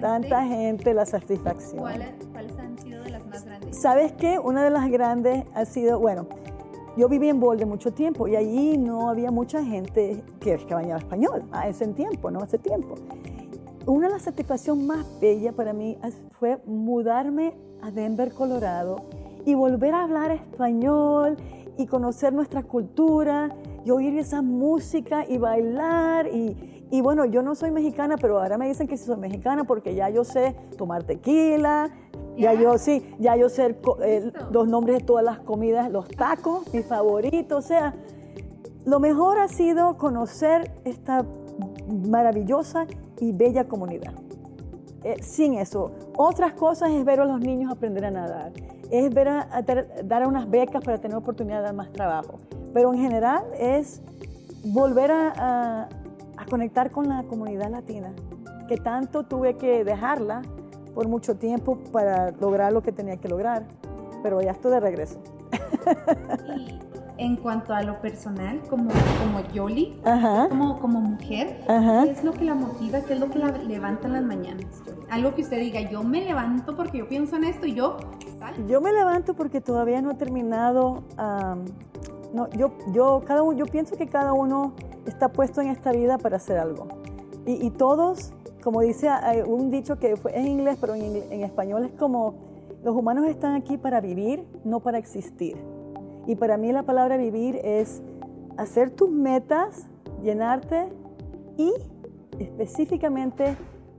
gente. 0.00 0.28
Tanta 0.28 0.44
gente, 0.46 0.94
la 0.94 1.06
satisfacción. 1.06 1.80
¿cuáles, 1.80 2.08
¿Cuáles 2.32 2.58
han 2.58 2.78
sido 2.78 3.02
de 3.02 3.10
las 3.10 3.26
más 3.26 3.44
grandes? 3.44 3.76
¿Sabes 3.76 4.12
qué? 4.12 4.38
Una 4.38 4.64
de 4.64 4.70
las 4.70 4.90
grandes 4.90 5.44
ha 5.54 5.64
sido, 5.64 5.98
bueno, 5.98 6.26
yo 6.96 7.08
viví 7.08 7.28
en 7.28 7.38
Bolde 7.38 7.64
mucho 7.64 7.92
tiempo 7.92 8.26
y 8.26 8.36
allí 8.36 8.76
no 8.76 9.08
había 9.08 9.30
mucha 9.30 9.64
gente 9.64 10.22
que, 10.40 10.56
que 10.56 10.74
hablaba 10.74 10.98
español 10.98 11.44
a 11.52 11.68
ese 11.68 11.86
tiempo, 11.88 12.30
¿no? 12.30 12.40
Hace 12.40 12.58
tiempo. 12.58 12.96
Una 13.86 14.08
de 14.08 14.14
las 14.14 14.22
satisfacciones 14.22 14.84
más 14.84 15.06
bellas 15.20 15.54
para 15.54 15.72
mí 15.72 15.96
fue 16.38 16.60
mudarme 16.66 17.54
a 17.82 17.90
Denver, 17.90 18.32
Colorado 18.32 18.96
y 19.46 19.54
volver 19.54 19.94
a 19.94 20.02
hablar 20.02 20.30
español 20.32 21.36
y 21.78 21.86
conocer 21.86 22.32
nuestra 22.32 22.62
cultura 22.64 23.48
y 23.84 23.90
oír 23.90 24.18
esa 24.18 24.42
música 24.42 25.24
y 25.26 25.38
bailar 25.38 26.26
y, 26.26 26.77
y 26.90 27.00
bueno, 27.00 27.24
yo 27.26 27.42
no 27.42 27.54
soy 27.54 27.70
mexicana, 27.70 28.16
pero 28.20 28.40
ahora 28.40 28.56
me 28.58 28.66
dicen 28.68 28.86
que 28.88 28.96
sí 28.96 29.04
soy 29.04 29.16
mexicana 29.18 29.64
porque 29.64 29.94
ya 29.94 30.08
yo 30.10 30.24
sé 30.24 30.54
tomar 30.76 31.02
tequila, 31.04 31.90
ya 32.36 32.52
Ya. 32.54 32.60
yo 32.60 32.78
sí, 32.78 33.14
ya 33.18 33.36
yo 33.36 33.48
sé 33.48 33.76
eh, 34.02 34.32
los 34.50 34.68
nombres 34.68 34.98
de 34.98 35.04
todas 35.04 35.24
las 35.24 35.38
comidas, 35.40 35.90
los 35.90 36.08
tacos, 36.08 36.72
mi 36.72 36.82
favorito, 36.82 37.56
o 37.58 37.62
sea, 37.62 37.94
lo 38.86 39.00
mejor 39.00 39.38
ha 39.38 39.48
sido 39.48 39.96
conocer 39.98 40.70
esta 40.84 41.24
maravillosa 42.08 42.86
y 43.20 43.32
bella 43.32 43.64
comunidad. 43.68 44.12
Eh, 45.04 45.22
sin 45.22 45.54
eso, 45.54 45.92
otras 46.16 46.52
cosas 46.54 46.90
es 46.90 47.04
ver 47.04 47.20
a 47.20 47.24
los 47.24 47.40
niños 47.40 47.70
aprender 47.70 48.04
a 48.04 48.10
nadar, 48.10 48.52
es 48.90 49.12
ver 49.14 49.28
a, 49.28 49.48
a 49.52 49.62
dar- 49.62 49.86
dar 50.04 50.26
unas 50.26 50.48
becas 50.50 50.82
para 50.84 50.98
tener 50.98 51.16
oportunidad 51.16 51.58
de 51.58 51.62
dar 51.64 51.74
más 51.74 51.92
trabajo, 51.92 52.38
pero 52.74 52.92
en 52.92 53.00
general 53.00 53.44
es 53.58 54.00
volver 54.64 55.12
a, 55.12 55.32
a- 55.36 55.88
a 56.38 56.46
conectar 56.46 56.90
con 56.90 57.08
la 57.08 57.24
comunidad 57.24 57.70
latina, 57.70 58.12
que 58.68 58.76
tanto 58.76 59.24
tuve 59.24 59.56
que 59.56 59.84
dejarla 59.84 60.42
por 60.94 61.08
mucho 61.08 61.36
tiempo 61.36 61.78
para 61.92 62.30
lograr 62.32 62.72
lo 62.72 62.82
que 62.82 62.92
tenía 62.92 63.16
que 63.16 63.28
lograr, 63.28 63.64
pero 64.22 64.40
ya 64.40 64.52
estoy 64.52 64.72
de 64.72 64.80
regreso. 64.80 65.20
Y 66.56 66.78
en 67.18 67.36
cuanto 67.36 67.74
a 67.74 67.82
lo 67.82 68.00
personal, 68.00 68.60
como, 68.70 68.90
como 68.90 69.40
Yoli, 69.52 70.00
Ajá, 70.04 70.48
como, 70.48 70.78
como 70.78 71.00
mujer, 71.00 71.64
Ajá. 71.68 72.04
¿qué 72.04 72.10
es 72.10 72.22
lo 72.22 72.32
que 72.32 72.44
la 72.44 72.54
motiva? 72.54 73.00
¿Qué 73.00 73.14
es 73.14 73.20
lo 73.20 73.28
que 73.28 73.38
la 73.40 73.50
levanta 73.50 74.06
en 74.06 74.12
las 74.12 74.22
mañanas? 74.22 74.66
Algo 75.10 75.34
que 75.34 75.42
usted 75.42 75.58
diga, 75.58 75.80
yo 75.80 76.04
me 76.04 76.24
levanto 76.24 76.76
porque 76.76 76.98
yo 76.98 77.08
pienso 77.08 77.36
en 77.36 77.44
esto 77.44 77.66
y 77.66 77.74
yo 77.74 77.96
salgo. 78.38 78.66
Yo 78.68 78.80
me 78.80 78.92
levanto 78.92 79.34
porque 79.34 79.60
todavía 79.60 80.00
no 80.00 80.12
he 80.12 80.14
terminado. 80.14 81.02
am, 81.16 81.64
no, 82.32 82.48
yo, 82.50 82.72
yo, 82.92 83.22
cada 83.26 83.42
uno, 83.42 83.56
yo 83.58 83.66
pienso 83.66 83.96
que 83.96 84.06
cada 84.06 84.32
uno 84.32 84.74
está 85.08 85.30
puesto 85.30 85.60
en 85.60 85.68
esta 85.68 85.92
vida 85.92 86.18
para 86.18 86.36
hacer 86.36 86.58
algo. 86.58 86.88
Y, 87.46 87.70
todos, 87.70 88.32
como 88.62 88.82
dice 88.82 89.08
un 89.46 89.70
dicho 89.70 89.98
que 89.98 90.16
fue 90.16 90.38
en 90.38 90.46
inglés, 90.46 90.76
pero 90.78 90.94
en, 90.94 91.16
en 91.30 91.42
español 91.42 91.86
es 91.86 91.92
como, 91.92 92.34
los 92.84 92.94
humanos 92.94 93.26
están 93.26 93.54
aquí 93.54 93.78
para 93.78 94.00
vivir, 94.02 94.46
no 94.64 94.80
para 94.80 94.98
existir. 94.98 95.56
Y 96.26 96.36
para 96.36 96.58
mí 96.58 96.72
la 96.72 96.82
palabra 96.82 97.16
vivir 97.16 97.58
es 97.64 98.02
hacer 98.58 98.90
tus 98.90 99.10
metas, 99.10 99.86
llenarte 100.22 100.90
y 101.56 101.72
específicamente 102.38 103.56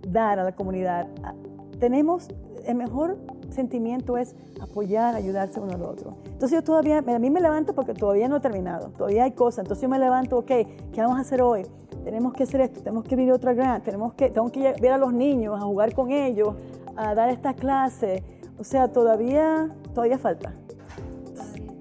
dar 0.07 0.39
a 0.39 0.43
la 0.43 0.55
comunidad. 0.55 1.07
Ah, 1.23 1.33
Tenemos, 1.79 2.29
el 2.65 2.75
mejor 2.75 3.17
sentimiento 3.51 4.17
es 4.17 4.35
apoyar, 4.61 5.15
ayudarse 5.15 5.59
uno 5.59 5.73
al 5.73 5.83
otro. 5.83 6.15
Entonces 6.25 6.51
yo 6.51 6.63
todavía, 6.63 6.99
a 6.99 7.19
mí 7.19 7.29
me 7.29 7.41
levanto 7.41 7.73
porque 7.73 7.93
todavía 7.93 8.27
no 8.27 8.37
he 8.37 8.39
terminado, 8.39 8.89
todavía 8.89 9.23
hay 9.23 9.31
cosas. 9.31 9.59
Entonces 9.59 9.83
yo 9.83 9.89
me 9.89 9.99
levanto, 9.99 10.37
ok, 10.37 10.47
¿qué 10.47 11.01
vamos 11.01 11.17
a 11.17 11.21
hacer 11.21 11.41
hoy? 11.41 11.65
Tenemos 12.03 12.33
que 12.33 12.43
hacer 12.43 12.61
esto, 12.61 12.79
tenemos 12.79 13.03
que 13.03 13.15
vivir 13.15 13.33
otra 13.33 13.53
grant, 13.53 13.83
tenemos 13.83 14.13
que, 14.13 14.29
tengo 14.29 14.51
que 14.51 14.73
ver 14.81 14.91
a 14.91 14.97
los 14.97 15.13
niños, 15.13 15.59
a 15.59 15.65
jugar 15.65 15.93
con 15.93 16.11
ellos, 16.11 16.55
a 16.95 17.13
dar 17.13 17.29
esta 17.29 17.53
clase. 17.53 18.23
O 18.57 18.63
sea, 18.63 18.89
todavía, 18.89 19.69
todavía 19.93 20.17
falta, 20.17 20.53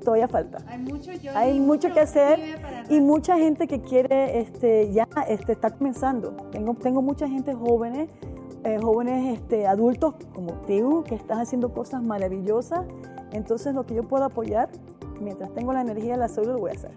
todavía 0.04 0.28
falta. 0.28 0.58
Hay 0.66 0.78
mucho, 0.78 1.12
Yoli, 1.12 1.36
Hay 1.36 1.60
mucho 1.60 1.92
que 1.92 2.00
hacer 2.00 2.40
y 2.88 3.00
mucha 3.00 3.36
gente 3.36 3.66
que 3.66 3.80
quiere, 3.80 4.40
este, 4.40 4.92
ya 4.92 5.08
este, 5.28 5.52
está 5.52 5.70
comenzando. 5.70 6.32
Tengo, 6.50 6.74
tengo 6.74 7.02
mucha 7.02 7.28
gente 7.28 7.54
jóvenes, 7.54 8.08
eh, 8.64 8.78
jóvenes 8.80 9.38
este, 9.38 9.66
adultos 9.66 10.14
como 10.34 10.52
tú, 10.66 11.04
que 11.06 11.14
están 11.14 11.40
haciendo 11.40 11.72
cosas 11.72 12.02
maravillosas. 12.02 12.86
Entonces, 13.32 13.74
lo 13.74 13.84
que 13.86 13.94
yo 13.94 14.02
puedo 14.04 14.24
apoyar, 14.24 14.68
mientras 15.20 15.52
tengo 15.54 15.72
la 15.72 15.80
energía 15.80 16.14
y 16.14 16.18
la 16.18 16.28
salud, 16.28 16.52
lo 16.52 16.58
voy 16.58 16.70
a 16.70 16.74
hacer. 16.74 16.92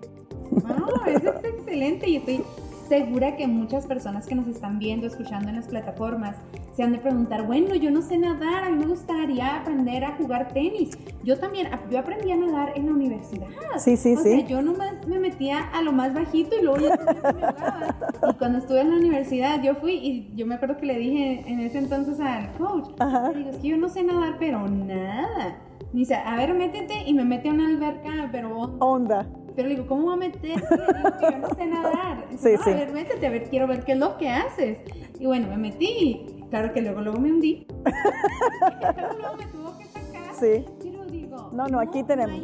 No, 0.52 1.06
eso 1.06 1.34
es 1.34 1.46
excelente 1.46 2.10
y 2.10 2.18
estoy 2.18 2.44
segura 2.92 3.38
que 3.38 3.48
muchas 3.48 3.86
personas 3.86 4.28
que 4.28 4.36
nos 4.36 4.48
están 4.48 4.78
viendo, 4.78 5.08
escuchando 5.08 5.48
en 5.48 5.56
las 5.56 5.70
plataformas, 5.70 6.36
se 6.76 6.84
han 6.84 6.92
de 6.92 6.98
preguntar, 6.98 7.48
bueno, 7.48 7.74
yo 7.74 7.90
no 7.90 8.02
sé 8.02 8.18
nadar, 8.18 8.66
a 8.66 8.70
mí 8.70 8.80
me 8.80 8.86
gustaría 8.86 9.62
aprender 9.62 10.04
a 10.04 10.18
jugar 10.18 10.50
tenis. 10.50 10.98
Yo 11.24 11.40
también, 11.40 11.70
yo 11.90 12.00
aprendí 12.00 12.34
a 12.34 12.36
nadar 12.36 12.74
en 12.76 12.88
la 12.88 12.92
universidad. 12.92 13.48
Sí, 13.78 13.96
sí, 13.96 14.16
o 14.16 14.20
sí. 14.20 14.40
sea, 14.40 14.46
yo 14.46 14.62
nomás 14.62 15.08
me 15.08 15.20
metía 15.20 15.70
a 15.70 15.82
lo 15.84 15.94
más 15.94 16.14
bajito 16.14 16.54
y 16.60 16.64
luego 16.64 16.80
ya 16.82 16.98
me. 16.98 18.30
Y 18.30 18.34
cuando 18.34 18.58
estuve 18.58 18.82
en 18.82 18.90
la 18.90 18.98
universidad, 18.98 19.64
yo 19.64 19.76
fui 19.76 19.94
y 19.94 20.34
yo 20.36 20.46
me 20.46 20.56
acuerdo 20.56 20.76
que 20.76 20.86
le 20.86 21.00
dije 21.00 21.46
en 21.48 21.62
ese 21.62 21.78
entonces 21.78 22.20
al 22.20 22.52
coach, 22.58 22.90
Ajá. 23.00 23.32
le 23.32 23.38
digo, 23.38 23.50
es 23.52 23.58
que 23.58 23.70
yo 23.70 23.78
no 23.78 23.88
sé 23.88 24.04
nadar, 24.04 24.36
pero 24.38 24.68
nada. 24.68 25.56
Dice, 25.94 26.16
a 26.16 26.36
ver, 26.36 26.54
métete 26.54 27.04
y 27.06 27.14
me 27.14 27.24
mete 27.24 27.48
a 27.48 27.54
una 27.54 27.68
alberca, 27.68 28.30
pero 28.34 28.76
Onda. 28.80 29.28
Pero 29.56 29.68
le 29.68 29.76
digo, 29.76 29.88
¿cómo 29.88 30.08
va 30.08 30.14
a 30.14 30.18
meter? 30.18 30.42
Le 30.44 30.98
digo 30.98 31.18
que 31.20 31.32
yo 31.32 31.38
no 31.40 31.50
sé 31.56 31.66
nadar. 31.66 32.26
Sí, 32.38 32.50
no, 32.58 32.64
sí. 32.64 32.70
A 32.70 32.74
ver, 32.74 32.94
métete, 32.94 33.28
a 33.28 33.30
ver, 33.30 33.50
quiero 33.50 33.68
ver 33.68 33.84
qué 33.84 33.94
es 33.94 33.98
lo 33.98 34.18
que 34.18 34.30
haces. 34.30 34.80
Y 35.20 35.26
bueno, 35.26 35.48
me 35.48 35.58
metí. 35.58 36.26
Claro 36.50 36.74
que 36.74 36.82
luego, 36.82 37.02
luego 37.02 37.20
me 37.20 37.32
hundí. 37.32 37.66
luego, 39.20 39.38
me 39.38 39.46
tuvo 39.46 39.78
que 39.78 39.86
sacar. 39.86 40.34
Sí. 40.40 40.66
Pero 40.82 41.06
digo, 41.06 41.50
No, 41.54 41.68
no, 41.68 41.80
aquí 41.80 42.04
tenemos. 42.04 42.42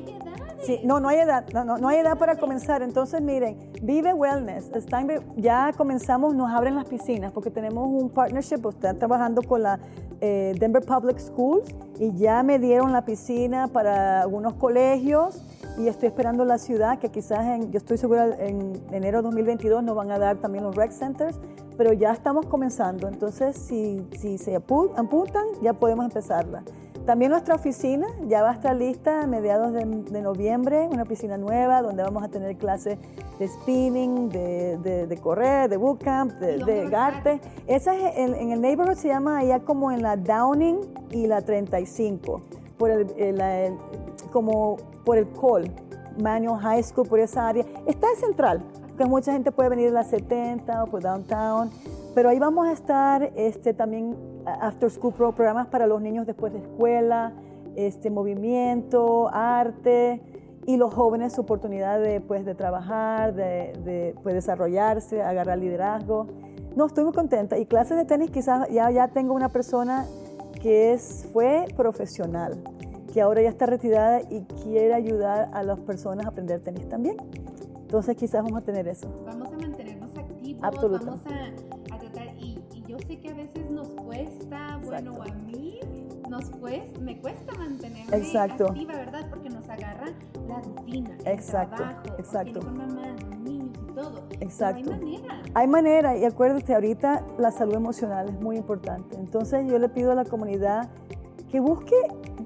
Sí, 0.64 0.80
no, 0.84 1.00
no 1.00 1.08
hay 1.10 1.20
edad, 1.20 1.46
no, 1.54 1.64
no, 1.64 1.78
no 1.78 1.88
hay 1.88 2.00
edad 2.00 2.18
para 2.18 2.36
comenzar. 2.38 2.82
Entonces, 2.82 3.22
miren, 3.22 3.58
Vive 3.82 4.14
Wellness, 4.14 4.70
están, 4.74 5.08
ya 5.36 5.72
comenzamos, 5.78 6.34
nos 6.36 6.52
abren 6.52 6.76
las 6.76 6.86
piscinas 6.86 7.32
porque 7.32 7.52
tenemos 7.52 7.88
un 7.88 8.10
partnership, 8.10 8.66
están 8.68 8.98
trabajando 8.98 9.42
con 9.44 9.64
la 9.64 9.80
eh, 10.20 10.56
Denver 10.60 10.84
Public 10.84 11.20
Schools 11.20 11.74
y 12.00 12.12
ya 12.18 12.42
me 12.44 12.58
dieron 12.58 12.92
la 12.92 13.06
piscina 13.06 13.68
para 13.68 14.22
algunos 14.22 14.56
colegios 14.56 15.42
y 15.78 15.88
estoy 15.88 16.08
esperando 16.08 16.44
la 16.44 16.58
ciudad 16.58 16.98
que 16.98 17.10
quizás, 17.10 17.46
en, 17.46 17.72
yo 17.72 17.78
estoy 17.78 17.98
segura, 18.00 18.26
en 18.40 18.74
enero 18.92 19.20
de 19.20 19.24
2022 19.26 19.84
nos 19.84 19.96
van 19.96 20.10
a 20.12 20.18
dar 20.18 20.38
también 20.38 20.64
los 20.64 20.76
rec 20.76 20.92
centers, 20.92 21.40
pero 21.78 21.94
ya 21.94 22.12
estamos 22.12 22.48
comenzando. 22.48 23.08
Entonces, 23.08 23.56
si, 23.56 24.04
si 24.20 24.40
se 24.40 24.60
apu- 24.60 24.92
apuntan, 24.98 25.44
ya 25.62 25.74
podemos 25.74 26.06
empezarla. 26.06 26.64
También 27.08 27.32
nuestra 27.32 27.56
oficina 27.56 28.06
ya 28.28 28.42
va 28.44 28.50
a 28.50 28.54
estar 28.54 28.76
lista 28.76 29.22
a 29.24 29.28
mediados 29.28 29.72
de, 29.72 29.86
de 29.86 30.22
noviembre, 30.22 30.90
una 30.92 31.06
piscina 31.06 31.38
nueva 31.38 31.82
donde 31.82 32.04
vamos 32.04 32.22
a 32.22 32.28
tener 32.28 32.58
clases 32.58 33.00
de 33.40 33.48
spinning, 33.48 34.28
de, 34.28 34.78
de- 34.80 35.08
de 35.08 35.18
correr, 35.18 35.70
de 35.70 35.78
bootcamp, 35.78 36.34
de, 36.34 36.56
¿Y 36.56 36.60
dónde 36.60 36.74
de 36.84 36.90
garte. 36.90 37.42
Esa 37.66 37.96
es 37.96 38.18
en, 38.18 38.36
en 38.36 38.52
el 38.52 38.60
neighborhood 38.60 38.98
se 38.98 39.08
llama 39.08 39.38
allá 39.40 39.62
como 39.62 39.90
en 39.92 40.02
la 40.04 40.18
Downing 40.18 40.80
y 41.12 41.28
la 41.28 41.42
35, 41.42 42.42
por 42.78 42.92
el, 42.92 43.08
el- 43.18 43.40
el- 43.40 43.74
como 44.34 44.76
por 45.06 45.18
el 45.18 45.30
Col, 45.30 45.72
Manual 46.22 46.60
High 46.60 46.84
School, 46.84 47.08
por 47.08 47.20
esa 47.22 47.48
área. 47.48 47.66
Está 47.86 48.08
en 48.12 48.20
central, 48.20 48.62
porque 48.90 49.06
mucha 49.06 49.32
gente 49.32 49.54
puede 49.54 49.70
venir 49.70 49.86
de 49.86 49.94
la 49.94 50.04
70 50.04 50.84
o 50.84 50.88
por 50.88 51.02
downtown. 51.02 51.70
Pero 52.14 52.30
ahí 52.30 52.40
vamos 52.40 52.68
a 52.68 52.74
estar 52.74 53.32
este, 53.38 53.74
también 53.74 54.18
after 54.62 54.90
school 54.90 55.14
pro- 55.14 55.34
programas 55.34 55.68
para 55.68 55.88
los 55.88 56.02
niños 56.02 56.26
después 56.26 56.54
de 56.54 56.60
escuela, 56.60 57.34
este, 57.76 58.10
movimiento, 58.10 59.30
arte 59.34 60.22
y 60.66 60.78
los 60.78 60.94
jóvenes 60.94 61.34
su 61.34 61.42
oportunidad 61.42 62.00
de, 62.02 62.22
pues, 62.22 62.46
de 62.46 62.56
trabajar, 62.56 63.34
de, 63.34 63.74
de, 63.84 64.16
pues, 64.24 64.36
desarrollarse, 64.36 65.22
agarrar 65.22 65.58
liderazgo. 65.58 66.28
No, 66.76 66.86
estoy 66.86 67.04
muy 67.04 67.14
contenta. 67.14 67.58
Y 67.58 67.66
clases 67.66 67.98
de 67.98 68.06
tenis 68.06 68.32
quizás 68.32 68.68
ya, 68.70 68.90
ya 68.92 69.08
tengo 69.08 69.34
una 69.34 69.50
persona 69.50 70.06
que 70.62 70.94
es, 70.94 71.28
fue 71.32 71.66
profesional, 71.76 72.58
que 73.14 73.22
ahora 73.22 73.42
ya 73.42 73.50
está 73.50 73.66
retirada 73.66 74.22
y 74.22 74.42
quiere 74.64 74.94
ayudar 74.94 75.50
a 75.54 75.64
las 75.64 75.80
personas 75.80 76.26
a 76.26 76.30
aprender 76.30 76.60
tenis 76.62 76.88
también. 76.90 77.18
Entonces 77.82 78.16
quizás 78.18 78.44
vamos 78.44 78.62
a 78.62 78.66
tener 78.66 78.88
eso. 78.88 79.08
Vamos 79.26 79.48
a 79.54 79.58
mantenernos 79.58 80.18
activos, 80.18 80.62
vamos 80.62 81.22
a, 81.26 81.96
a 81.96 82.00
tratar, 82.00 82.28
y, 82.38 82.60
y 82.74 82.82
yo 82.86 82.98
sé 83.00 83.18
que 83.18 83.30
a 83.30 83.34
veces 83.34 83.72
nos 83.72 83.88
cuesta, 84.26 84.80
bueno, 84.84 85.12
Exacto. 85.14 85.32
a 85.32 85.36
mí 85.46 85.80
nos 86.30 86.50
cuesta, 86.50 87.00
me 87.00 87.18
cuesta 87.20 87.54
mantenerme 87.58 88.18
Exacto. 88.18 88.68
activa, 88.68 88.94
¿verdad? 88.94 89.26
Porque 89.30 89.50
nos 89.50 89.70
agarra 89.70 90.08
la 90.48 90.60
rutina, 90.60 91.18
el 91.20 91.28
Exacto, 91.28 91.76
trabajo, 91.76 92.02
exacto. 92.18 92.60
con 92.60 92.78
mamá, 92.78 93.08
los 93.30 93.40
niños 93.40 93.78
y 93.82 93.94
todo. 93.94 94.24
Exacto. 94.40 94.82
Pero 94.84 94.96
hay 94.96 95.00
manera. 95.00 95.42
Hay 95.54 95.68
manera, 95.68 96.18
y 96.18 96.26
acuérdate, 96.26 96.74
ahorita 96.74 97.24
la 97.38 97.52
salud 97.52 97.76
emocional 97.76 98.30
es 98.30 98.40
muy 98.42 98.58
importante. 98.58 99.16
Entonces 99.16 99.66
yo 99.70 99.80
le 99.80 99.90
pido 99.90 100.12
a 100.12 100.16
la 100.16 100.26
comunidad 100.26 100.90
que 101.50 101.60
busque, 101.60 101.96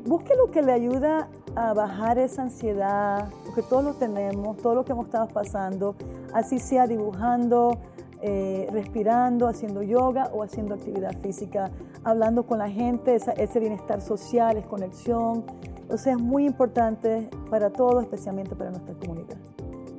busque 0.06 0.36
lo 0.36 0.52
que 0.52 0.62
le 0.62 0.72
ayuda 0.74 1.28
a 1.56 1.74
bajar 1.74 2.18
esa 2.18 2.44
ansiedad, 2.44 3.30
porque 3.46 3.62
todos 3.64 3.84
lo 3.84 3.94
tenemos, 3.96 4.58
todo 4.58 4.76
lo 4.76 4.86
que 4.86 4.92
hemos 4.92 5.06
estado 5.08 5.28
pasando, 5.28 5.96
así 6.34 6.60
sea 6.60 6.88
dibujando, 6.88 7.78
eh, 8.22 8.68
respirando, 8.72 9.48
haciendo 9.48 9.82
yoga 9.82 10.30
o 10.34 10.44
haciendo 10.44 10.76
actividad 10.76 11.18
física, 11.22 11.72
hablando 12.04 12.46
con 12.46 12.60
la 12.60 12.70
gente, 12.70 13.16
ese 13.16 13.60
bienestar 13.60 14.02
social, 14.02 14.58
es 14.58 14.68
conexión. 14.68 15.44
O 15.90 15.98
sea, 15.98 16.14
es 16.14 16.20
muy 16.20 16.46
importante 16.46 17.30
para 17.50 17.72
todos, 17.72 18.04
especialmente 18.04 18.56
para 18.56 18.70
nuestra 18.70 18.94
comunidad. 18.96 19.38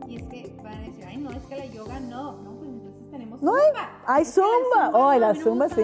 Y 0.07 0.17
es 0.17 0.23
que 0.29 0.55
van 0.63 0.75
a 0.75 0.81
decir, 0.81 1.05
ay, 1.07 1.19
no, 1.19 1.31
es 1.33 1.43
que 1.45 1.57
la 1.57 1.67
yoga 1.67 2.01
no, 2.01 2.33
no, 2.43 2.53
pues 2.53 2.71
entonces 2.71 3.11
tenemos 3.11 3.41
zumba. 3.41 3.53
No 3.53 3.59
hay, 3.59 3.73
hay 4.07 4.25
zumba, 4.25 4.91
oh, 4.95 5.19
la 5.19 5.35
zumba, 5.35 5.69
sí. 5.69 5.83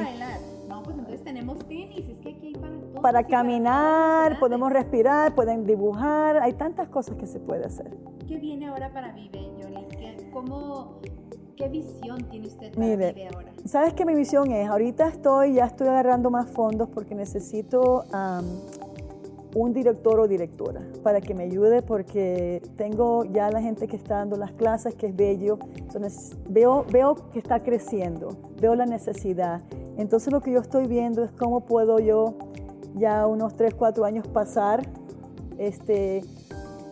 No, 0.68 0.82
pues 0.82 0.96
entonces 0.96 1.24
tenemos 1.24 1.58
tenis, 1.66 2.08
es 2.08 2.18
que 2.20 2.30
aquí 2.30 2.46
hay 2.46 2.54
para 2.54 2.72
todos. 2.72 3.00
Para 3.00 3.24
caminar, 3.24 4.38
podemos 4.38 4.72
respirar, 4.72 5.34
pueden 5.34 5.66
dibujar, 5.66 6.38
hay 6.38 6.52
tantas 6.52 6.88
cosas 6.88 7.16
que 7.16 7.26
se 7.26 7.40
puede 7.40 7.64
hacer. 7.64 7.96
¿Qué 8.26 8.36
viene 8.36 8.68
ahora 8.68 8.92
para 8.92 9.12
Vive, 9.12 9.50
Yoli? 9.60 9.86
¿Cómo, 10.32 11.00
¿Qué 11.58 11.68
visión 11.68 12.22
tiene 12.30 12.46
usted 12.46 12.72
para 12.72 12.86
Vive 12.86 13.28
ahora? 13.34 13.52
¿Sabes 13.64 13.92
qué 13.94 14.04
mi 14.04 14.14
visión 14.14 14.52
es? 14.52 14.68
Ahorita 14.68 15.08
estoy, 15.08 15.54
ya 15.54 15.64
estoy 15.64 15.88
agarrando 15.88 16.30
más 16.30 16.48
fondos 16.50 16.88
porque 16.88 17.16
necesito 17.16 18.04
un 19.56 19.72
director 19.72 20.20
o 20.20 20.28
directora 20.28 20.80
para 21.02 21.20
que 21.20 21.34
me 21.34 21.42
ayude 21.42 21.82
porque 21.82 22.62
tengo 22.76 23.24
ya 23.24 23.50
la 23.50 23.60
gente 23.60 23.88
que 23.88 23.96
está 23.96 24.18
dando 24.18 24.36
las 24.36 24.52
clases, 24.52 24.94
que 24.94 25.08
es 25.08 25.16
bello. 25.16 25.58
Entonces, 25.74 26.36
veo, 26.48 26.86
veo 26.92 27.16
que 27.32 27.40
está 27.40 27.58
creciendo, 27.58 28.36
veo 28.60 28.76
la 28.76 28.86
necesidad. 28.86 29.60
Entonces 29.96 30.32
lo 30.32 30.40
que 30.40 30.52
yo 30.52 30.60
estoy 30.60 30.86
viendo 30.86 31.24
es 31.24 31.32
cómo 31.32 31.66
puedo 31.66 31.98
yo 31.98 32.34
ya 32.94 33.26
unos 33.26 33.56
3, 33.56 33.74
4 33.74 34.04
años 34.04 34.28
pasar. 34.28 34.88
Este, 35.58 36.22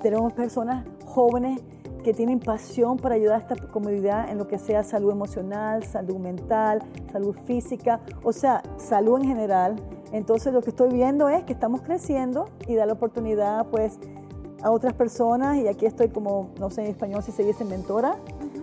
tenemos 0.03 0.33
personas 0.33 0.85
jóvenes 1.05 1.61
que 2.07 2.15
tienen 2.15 2.39
pasión 2.39 2.99
para 2.99 3.17
ayudar 3.17 3.35
a 3.35 3.39
esta 3.39 3.57
comunidad 3.57 4.31
en 4.31 4.39
lo 4.39 4.47
que 4.47 4.61
sea 4.61 4.85
salud 4.85 5.11
emocional, 5.11 5.83
salud 5.83 6.19
mental, 6.19 6.81
salud 7.11 7.35
física, 7.47 8.01
o 8.23 8.33
sea, 8.33 8.63
salud 8.77 9.19
en 9.19 9.27
general. 9.27 9.75
Entonces 10.13 10.53
lo 10.53 10.63
que 10.63 10.71
estoy 10.71 10.91
viendo 10.93 11.29
es 11.29 11.43
que 11.43 11.53
estamos 11.53 11.83
creciendo 11.83 12.49
y 12.69 12.77
da 12.77 12.87
la 12.87 12.93
oportunidad 12.93 13.67
pues 13.73 13.99
a 14.63 14.71
otras 14.71 14.95
personas 14.95 15.57
y 15.57 15.67
aquí 15.67 15.85
estoy 15.85 16.11
como, 16.11 16.51
no 16.61 16.71
sé 16.71 16.83
en 16.83 16.91
español 16.93 17.25
si 17.25 17.33
se 17.33 17.43
dice 17.43 17.65
mentora, 17.65 18.19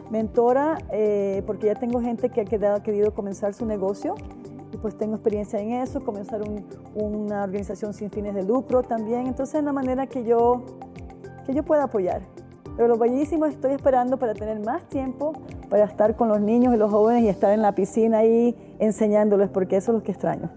mentora 0.09 0.77
eh, 0.93 1.43
porque 1.45 1.67
ya 1.67 1.75
tengo 1.75 1.99
gente 1.99 2.29
que 2.29 2.39
ha 2.39 2.81
querido 2.81 3.13
comenzar 3.13 3.53
su 3.53 3.65
negocio 3.65 4.15
y 4.71 4.77
pues 4.77 4.97
tengo 4.97 5.15
experiencia 5.15 5.59
en 5.59 5.73
eso, 5.73 5.99
comenzar 5.99 6.39
una 6.95 7.43
organización 7.43 7.93
sin 7.93 8.09
fines 8.09 8.35
de 8.35 8.43
lucro 8.43 8.83
también, 8.83 9.27
entonces 9.27 9.55
es 9.55 9.61
una 9.61 9.73
manera 9.73 10.07
que 10.07 10.23
yo, 10.23 10.63
que 11.45 11.53
yo 11.53 11.63
pueda 11.63 11.83
apoyar. 11.83 12.21
Pero 12.75 12.87
lo 12.87 12.97
bellísimo 12.97 13.45
estoy 13.45 13.73
esperando 13.73 14.17
para 14.17 14.33
tener 14.33 14.59
más 14.59 14.83
tiempo 14.89 15.33
para 15.69 15.85
estar 15.85 16.15
con 16.15 16.29
los 16.29 16.39
niños 16.39 16.73
y 16.75 16.77
los 16.77 16.91
jóvenes 16.91 17.23
y 17.23 17.29
estar 17.29 17.51
en 17.51 17.63
la 17.63 17.73
piscina 17.73 18.19
ahí 18.19 18.55
enseñándoles, 18.77 19.49
porque 19.49 19.77
eso 19.77 19.91
es 19.91 19.97
lo 19.97 20.03
que 20.03 20.11
extraño. 20.11 20.51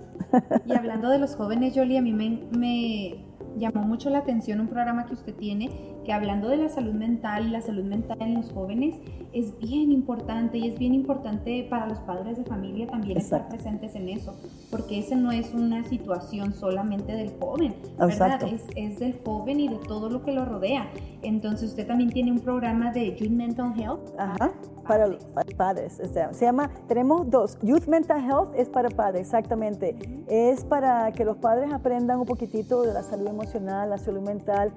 Y 0.66 0.74
hablando 0.74 1.08
de 1.08 1.18
los 1.18 1.36
jóvenes, 1.36 1.72
Jolie, 1.74 1.98
a 1.98 2.02
mí 2.02 2.12
me, 2.12 3.24
llamó 3.56 3.82
mucho 3.82 4.10
la 4.10 4.18
atención 4.18 4.60
un 4.60 4.68
programa 4.68 5.06
que 5.06 5.14
usted 5.14 5.34
tiene, 5.34 5.70
que 6.04 6.12
hablando 6.12 6.48
de 6.48 6.58
la 6.58 6.68
salud 6.68 6.92
mental 6.92 7.46
y 7.46 7.50
la 7.50 7.62
salud 7.62 7.84
mental 7.84 8.18
en 8.20 8.34
los 8.34 8.52
jóvenes, 8.52 8.96
es 9.32 9.58
bien 9.58 9.90
importante 9.90 10.58
y 10.58 10.68
es 10.68 10.78
bien 10.78 10.92
importante 10.92 11.66
para 11.70 11.86
los 11.86 11.98
padres 12.00 12.36
de 12.36 12.44
familia 12.44 12.86
también 12.86 13.16
estar 13.16 13.48
presentes 13.48 13.94
en 13.94 14.10
eso, 14.10 14.34
porque 14.70 14.98
ese 14.98 15.16
no 15.16 15.32
es 15.32 15.54
una 15.54 15.84
situación 15.84 16.52
solamente 16.52 17.12
del 17.12 17.32
joven, 17.40 17.74
¿verdad? 17.98 18.42
Es, 18.42 18.64
es, 18.76 18.98
del 18.98 19.18
joven 19.24 19.60
y 19.60 19.68
de 19.68 19.78
todo 19.78 20.10
lo 20.10 20.22
que 20.22 20.32
lo 20.32 20.44
rodea. 20.44 20.90
Entonces 21.26 21.70
usted 21.70 21.86
también 21.86 22.10
tiene 22.10 22.32
un 22.32 22.40
programa 22.40 22.92
de 22.92 23.16
Youth 23.16 23.30
Mental 23.30 23.72
Health. 23.78 24.14
Ajá 24.18 24.52
para, 24.86 25.08
padres. 25.56 26.00
se 26.32 26.44
llama, 26.44 26.70
tenemos 26.88 27.28
dos. 27.30 27.58
Youth 27.62 27.86
Mental 27.86 28.22
Health 28.24 28.50
es 28.56 28.68
para 28.68 28.88
padres, 28.88 29.22
exactamente. 29.22 29.96
Es 30.28 30.64
para 30.64 31.12
que 31.12 31.24
los 31.24 31.36
padres 31.36 31.72
aprendan 31.72 32.20
un 32.20 32.26
poquitito 32.26 32.82
de 32.82 32.92
la 32.92 33.02
salud 33.02 33.26
emocional, 33.26 33.90
la 33.90 33.98
salud 33.98 34.20
mental 34.20 34.72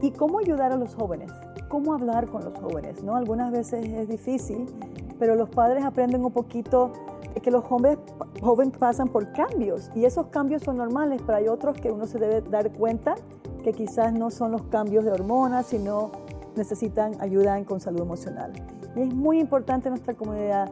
y 0.00 0.10
cómo 0.10 0.40
ayudar 0.40 0.72
a 0.72 0.76
los 0.76 0.94
jóvenes, 0.94 1.30
cómo 1.68 1.94
hablar 1.94 2.26
con 2.26 2.44
los 2.44 2.54
jóvenes, 2.58 3.02
¿no? 3.02 3.16
Algunas 3.16 3.52
veces 3.52 3.86
es 3.86 4.08
difícil, 4.08 4.66
pero 5.18 5.36
los 5.36 5.48
padres 5.50 5.84
aprenden 5.84 6.24
un 6.24 6.32
poquito 6.32 6.92
que 7.42 7.50
los 7.50 7.64
jóvenes, 7.64 7.98
jóvenes 8.42 8.76
pasan 8.76 9.08
por 9.08 9.32
cambios 9.32 9.90
y 9.94 10.04
esos 10.04 10.26
cambios 10.26 10.62
son 10.62 10.76
normales, 10.76 11.22
pero 11.24 11.38
hay 11.38 11.48
otros 11.48 11.76
que 11.76 11.90
uno 11.90 12.06
se 12.06 12.18
debe 12.18 12.42
dar 12.42 12.70
cuenta 12.72 13.14
que 13.62 13.72
quizás 13.72 14.12
no 14.12 14.30
son 14.30 14.52
los 14.52 14.62
cambios 14.62 15.04
de 15.04 15.12
hormonas, 15.12 15.66
sino 15.66 16.10
necesitan 16.56 17.20
ayuda 17.20 17.62
con 17.64 17.80
salud 17.80 18.02
emocional. 18.02 18.52
Y 18.94 19.00
es 19.00 19.14
muy 19.14 19.40
importante 19.40 19.88
en 19.88 19.94
nuestra 19.94 20.14
comunidad 20.14 20.70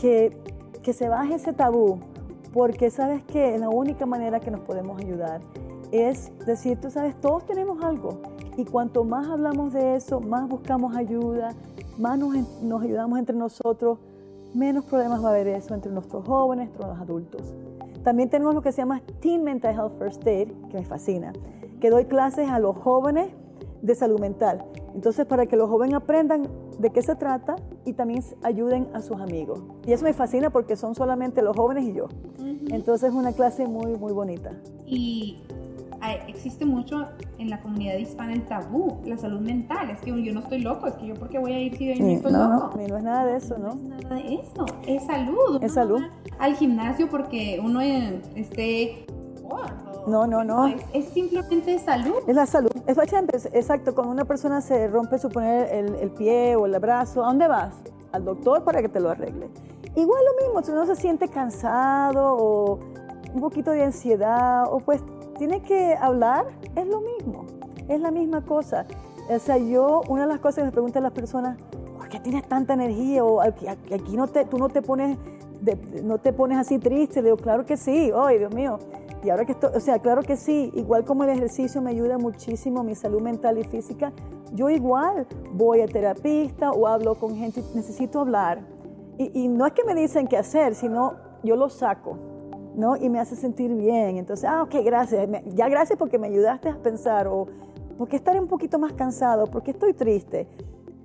que, 0.00 0.36
que 0.82 0.92
se 0.92 1.08
baje 1.08 1.34
ese 1.34 1.52
tabú, 1.52 1.98
porque 2.52 2.90
sabes 2.90 3.22
que 3.24 3.58
la 3.58 3.68
única 3.68 4.06
manera 4.06 4.40
que 4.40 4.50
nos 4.50 4.60
podemos 4.60 5.00
ayudar 5.00 5.40
es 5.92 6.32
decir, 6.44 6.80
tú 6.80 6.90
sabes, 6.90 7.14
todos 7.20 7.46
tenemos 7.46 7.82
algo. 7.84 8.20
Y 8.56 8.64
cuanto 8.64 9.04
más 9.04 9.28
hablamos 9.28 9.72
de 9.72 9.96
eso, 9.96 10.20
más 10.20 10.48
buscamos 10.48 10.96
ayuda, 10.96 11.54
más 11.98 12.18
nos, 12.18 12.34
nos 12.62 12.82
ayudamos 12.82 13.18
entre 13.18 13.36
nosotros, 13.36 13.98
menos 14.54 14.84
problemas 14.84 15.22
va 15.22 15.28
a 15.28 15.30
haber 15.30 15.48
eso 15.48 15.74
entre 15.74 15.92
nuestros 15.92 16.26
jóvenes, 16.26 16.68
entre 16.68 16.86
los 16.86 16.98
adultos. 16.98 17.54
También 18.02 18.28
tenemos 18.28 18.54
lo 18.54 18.62
que 18.62 18.72
se 18.72 18.78
llama 18.78 19.02
Teen 19.20 19.42
Mental 19.44 19.74
Health 19.74 19.98
First 19.98 20.26
Aid, 20.26 20.48
que 20.68 20.78
me 20.78 20.84
fascina, 20.84 21.32
que 21.84 21.90
doy 21.90 22.06
clases 22.06 22.48
a 22.48 22.58
los 22.58 22.78
jóvenes 22.78 23.28
de 23.82 23.94
salud 23.94 24.18
mental. 24.18 24.64
Entonces, 24.94 25.26
para 25.26 25.44
que 25.44 25.54
los 25.54 25.68
jóvenes 25.68 25.96
aprendan 25.96 26.48
de 26.78 26.88
qué 26.88 27.02
se 27.02 27.14
trata 27.14 27.56
y 27.84 27.92
también 27.92 28.24
ayuden 28.42 28.88
a 28.94 29.02
sus 29.02 29.20
amigos. 29.20 29.62
Y 29.86 29.92
eso 29.92 30.04
me 30.04 30.14
fascina 30.14 30.48
porque 30.48 30.76
son 30.76 30.94
solamente 30.94 31.42
los 31.42 31.54
jóvenes 31.54 31.84
y 31.84 31.92
yo. 31.92 32.08
Entonces, 32.70 33.10
es 33.10 33.14
una 33.14 33.34
clase 33.34 33.66
muy, 33.66 33.98
muy 33.98 34.14
bonita. 34.14 34.52
Y 34.86 35.42
existe 36.26 36.64
mucho 36.64 37.04
en 37.36 37.50
la 37.50 37.60
comunidad 37.60 37.98
hispana 37.98 38.32
el 38.32 38.46
tabú, 38.46 39.02
la 39.04 39.18
salud 39.18 39.40
mental. 39.40 39.90
Es 39.90 40.00
que 40.00 40.22
yo 40.22 40.32
no 40.32 40.40
estoy 40.40 40.60
loco, 40.60 40.86
es 40.86 40.94
que 40.94 41.08
yo 41.08 41.14
porque 41.16 41.38
voy 41.38 41.52
a 41.52 41.58
ir 41.58 41.76
si 41.76 41.94
yo 41.94 42.02
no 42.02 42.10
estoy 42.10 42.32
no, 42.32 42.48
loco. 42.48 42.78
No, 42.78 42.88
no 42.88 42.96
es 42.96 43.04
nada 43.04 43.26
de 43.26 43.36
eso, 43.36 43.58
¿no? 43.58 43.74
No 43.74 43.94
es 43.94 44.04
nada 44.04 44.16
de 44.16 44.34
eso, 44.36 44.64
es 44.86 45.04
salud. 45.04 45.62
Es 45.62 45.74
salud. 45.74 46.02
Al 46.38 46.54
gimnasio 46.54 47.10
porque 47.10 47.60
uno 47.62 47.82
esté 47.82 49.04
no, 50.06 50.26
no, 50.26 50.44
no. 50.44 50.66
Es, 50.92 51.06
simplemente 51.06 51.78
salud. 51.78 52.16
Es 52.26 52.36
la 52.36 52.46
salud. 52.46 52.70
Es 52.86 53.46
exacto. 53.52 53.94
Cuando 53.94 54.12
una 54.12 54.24
persona 54.24 54.60
se 54.60 54.86
rompe, 54.88 55.18
suponer, 55.18 55.72
el, 55.72 55.94
el 55.96 56.10
pie 56.10 56.56
o 56.56 56.66
el 56.66 56.78
brazo, 56.78 57.24
¿a 57.24 57.28
dónde 57.28 57.48
vas? 57.48 57.74
Al 58.12 58.24
doctor 58.24 58.64
para 58.64 58.82
que 58.82 58.88
te 58.88 59.00
lo 59.00 59.10
arregle. 59.10 59.48
Igual 59.96 60.22
lo 60.24 60.46
mismo, 60.46 60.62
si 60.62 60.72
uno 60.72 60.86
se 60.86 60.96
siente 60.96 61.28
cansado 61.28 62.36
o 62.36 62.78
un 63.32 63.40
poquito 63.40 63.70
de 63.70 63.84
ansiedad, 63.84 64.64
o 64.70 64.78
pues 64.78 65.02
tiene 65.38 65.62
que 65.62 65.94
hablar, 65.94 66.46
es 66.76 66.86
lo 66.86 67.00
mismo. 67.00 67.46
Es 67.88 68.00
la 68.00 68.10
misma 68.10 68.42
cosa. 68.42 68.86
O 69.28 69.38
sea, 69.38 69.56
yo, 69.56 70.02
una 70.08 70.22
de 70.22 70.28
las 70.28 70.40
cosas 70.40 70.56
que 70.56 70.64
me 70.64 70.72
preguntan 70.72 71.02
las 71.02 71.12
personas, 71.12 71.56
¿por 71.96 72.08
qué 72.08 72.20
tienes 72.20 72.46
tanta 72.46 72.74
energía? 72.74 73.24
O 73.24 73.40
aquí, 73.40 73.66
aquí 73.66 74.16
no 74.16 74.26
te, 74.26 74.44
tú 74.44 74.58
no 74.58 74.68
te 74.68 74.82
pones, 74.82 75.16
no 76.02 76.18
te 76.18 76.32
pones 76.32 76.58
así 76.58 76.78
triste. 76.78 77.22
Le 77.22 77.30
digo, 77.30 77.38
claro 77.38 77.64
que 77.64 77.76
sí. 77.76 78.12
Ay, 78.14 78.38
Dios 78.38 78.52
mío 78.52 78.78
y 79.24 79.30
ahora 79.30 79.46
que 79.46 79.52
estoy, 79.52 79.70
o 79.74 79.80
sea, 79.80 79.98
claro 80.00 80.22
que 80.22 80.36
sí, 80.36 80.70
igual 80.74 81.04
como 81.04 81.24
el 81.24 81.30
ejercicio 81.30 81.80
me 81.80 81.90
ayuda 81.90 82.18
muchísimo 82.18 82.84
mi 82.84 82.94
salud 82.94 83.22
mental 83.22 83.58
y 83.58 83.64
física, 83.64 84.12
yo 84.52 84.68
igual 84.68 85.26
voy 85.52 85.80
a 85.80 85.86
terapista 85.86 86.70
o 86.70 86.86
hablo 86.86 87.14
con 87.14 87.34
gente, 87.34 87.62
necesito 87.74 88.20
hablar. 88.20 88.60
Y, 89.16 89.46
no 89.46 89.64
es 89.64 89.72
que 89.72 89.84
me 89.84 89.94
dicen 89.94 90.26
qué 90.26 90.36
hacer, 90.36 90.74
sino 90.74 91.14
yo 91.44 91.54
lo 91.54 91.68
saco, 91.68 92.18
¿no? 92.74 92.96
Y 92.96 93.08
me 93.08 93.20
hace 93.20 93.36
sentir 93.36 93.72
bien. 93.72 94.16
Entonces, 94.16 94.44
ah, 94.50 94.64
ok, 94.64 94.74
gracias. 94.84 95.28
Ya 95.54 95.68
gracias 95.68 95.96
porque 95.96 96.18
me 96.18 96.26
ayudaste 96.26 96.68
a 96.68 96.76
pensar, 96.82 97.28
o 97.28 97.46
porque 97.96 98.16
estaré 98.16 98.40
un 98.40 98.48
poquito 98.48 98.78
más 98.80 98.92
cansado, 98.94 99.46
porque 99.46 99.70
estoy 99.70 99.94
triste. 99.94 100.48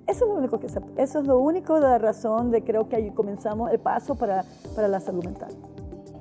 Eso 0.08 0.24
es 0.24 0.30
lo 0.30 0.38
único 0.38 0.58
que 0.58 0.66
eso 0.66 1.20
es 1.20 1.26
lo 1.26 1.38
único 1.38 1.78
de 1.78 1.98
razón 1.98 2.50
de 2.50 2.64
creo 2.64 2.88
que 2.88 2.96
ahí 2.96 3.10
comenzamos 3.12 3.70
el 3.70 3.78
paso 3.78 4.16
para, 4.16 4.44
para 4.74 4.88
la 4.88 4.98
salud 4.98 5.24
mental. 5.24 5.50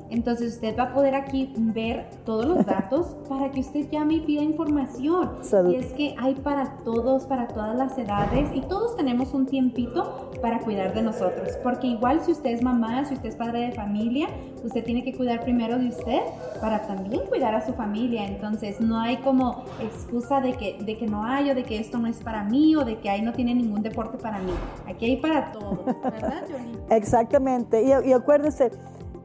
Entonces 0.09 0.53
usted 0.53 0.77
va 0.77 0.83
a 0.83 0.93
poder 0.93 1.15
aquí 1.15 1.53
ver 1.55 2.09
todos 2.25 2.45
los 2.45 2.65
datos 2.65 3.15
para 3.29 3.51
que 3.51 3.61
usted 3.61 3.89
llame 3.89 4.15
y 4.15 4.19
pida 4.21 4.41
información. 4.41 5.29
Y 5.69 5.75
es 5.75 5.93
que 5.93 6.15
hay 6.17 6.35
para 6.35 6.77
todos, 6.83 7.25
para 7.25 7.47
todas 7.47 7.75
las 7.77 7.97
edades 7.97 8.49
y 8.53 8.61
todos 8.61 8.95
tenemos 8.95 9.33
un 9.33 9.45
tiempito 9.45 10.31
para 10.41 10.59
cuidar 10.59 10.93
de 10.93 11.01
nosotros. 11.01 11.49
Porque 11.63 11.87
igual 11.87 12.21
si 12.21 12.31
usted 12.31 12.51
es 12.51 12.61
mamá, 12.61 13.05
si 13.05 13.13
usted 13.13 13.29
es 13.29 13.35
padre 13.35 13.61
de 13.61 13.71
familia, 13.71 14.27
usted 14.63 14.83
tiene 14.83 15.03
que 15.03 15.15
cuidar 15.15 15.41
primero 15.41 15.77
de 15.77 15.89
usted 15.89 16.19
para 16.61 16.81
también 16.85 17.21
cuidar 17.27 17.55
a 17.55 17.65
su 17.65 17.73
familia. 17.73 18.25
Entonces 18.25 18.79
no 18.81 18.99
hay 18.99 19.17
como 19.17 19.63
excusa 19.81 20.41
de 20.41 20.53
que, 20.53 20.77
de 20.83 20.97
que 20.97 21.07
no 21.07 21.23
hay 21.23 21.51
o 21.51 21.55
de 21.55 21.63
que 21.63 21.79
esto 21.79 21.97
no 21.97 22.07
es 22.07 22.17
para 22.17 22.43
mí 22.43 22.75
o 22.75 22.85
de 22.85 22.99
que 22.99 23.09
ahí 23.09 23.21
no 23.21 23.33
tiene 23.33 23.53
ningún 23.53 23.81
deporte 23.81 24.17
para 24.17 24.39
mí. 24.39 24.51
Aquí 24.87 25.05
hay 25.05 25.17
para 25.17 25.51
todos, 25.51 25.85
¿verdad, 25.85 26.43
Exactamente. 26.89 27.81
Y, 27.83 28.09
y 28.09 28.13
acuérdense, 28.13 28.71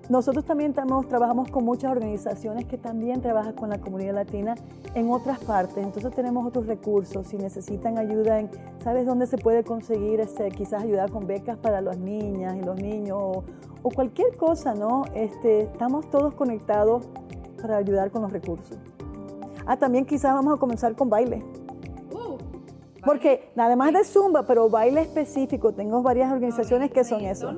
nosotros 0.09 0.45
también 0.45 0.71
estamos, 0.71 1.09
trabajamos 1.09 1.51
con 1.51 1.65
muchas 1.65 1.91
organizaciones 1.91 2.67
que 2.67 2.77
también 2.77 3.21
trabajan 3.23 3.55
con 3.55 3.71
la 3.71 3.79
comunidad 3.79 4.15
latina 4.15 4.55
en 4.95 5.11
otras 5.11 5.39
partes. 5.39 5.79
Entonces 5.79 6.15
tenemos 6.15 6.47
otros 6.47 6.67
recursos. 6.67 7.27
Si 7.27 7.37
necesitan 7.37 7.99
ayuda, 7.99 8.41
en, 8.41 8.51
¿sabes 8.83 9.07
dónde 9.07 9.27
se 9.27 9.39
puede 9.39 9.65
conseguir 9.65 10.21
este, 10.21 10.51
quizás 10.51 10.83
ayudar 10.83 11.11
con 11.11 11.27
becas 11.27 11.57
para 11.57 11.81
las 11.81 11.99
niñas 11.99 12.57
y 12.57 12.63
los 12.63 12.77
niños 12.77 13.19
o, 13.19 13.45
o 13.83 13.91
cualquier 13.91 14.37
cosa, 14.37 14.75
¿no? 14.75 15.05
Este, 15.15 15.63
estamos 15.63 16.11
todos 16.11 16.35
conectados 16.35 17.09
para 17.61 17.79
ayudar 17.79 18.11
con 18.11 18.23
los 18.23 18.33
recursos. 18.33 18.77
Ah, 19.67 19.79
también 19.79 20.05
quizás 20.05 20.35
vamos 20.35 20.57
a 20.57 20.61
comenzar 20.61 20.95
con 20.95 21.09
baile. 21.09 21.43
Porque 23.05 23.51
además 23.57 23.93
de 23.93 24.05
zumba, 24.05 24.47
pero 24.47 24.71
baile 24.71 25.03
específico, 25.03 25.73
tengo 25.73 26.03
varias 26.03 26.33
organizaciones 26.33 26.91
que 26.91 27.05
son 27.05 27.21
eso. 27.21 27.53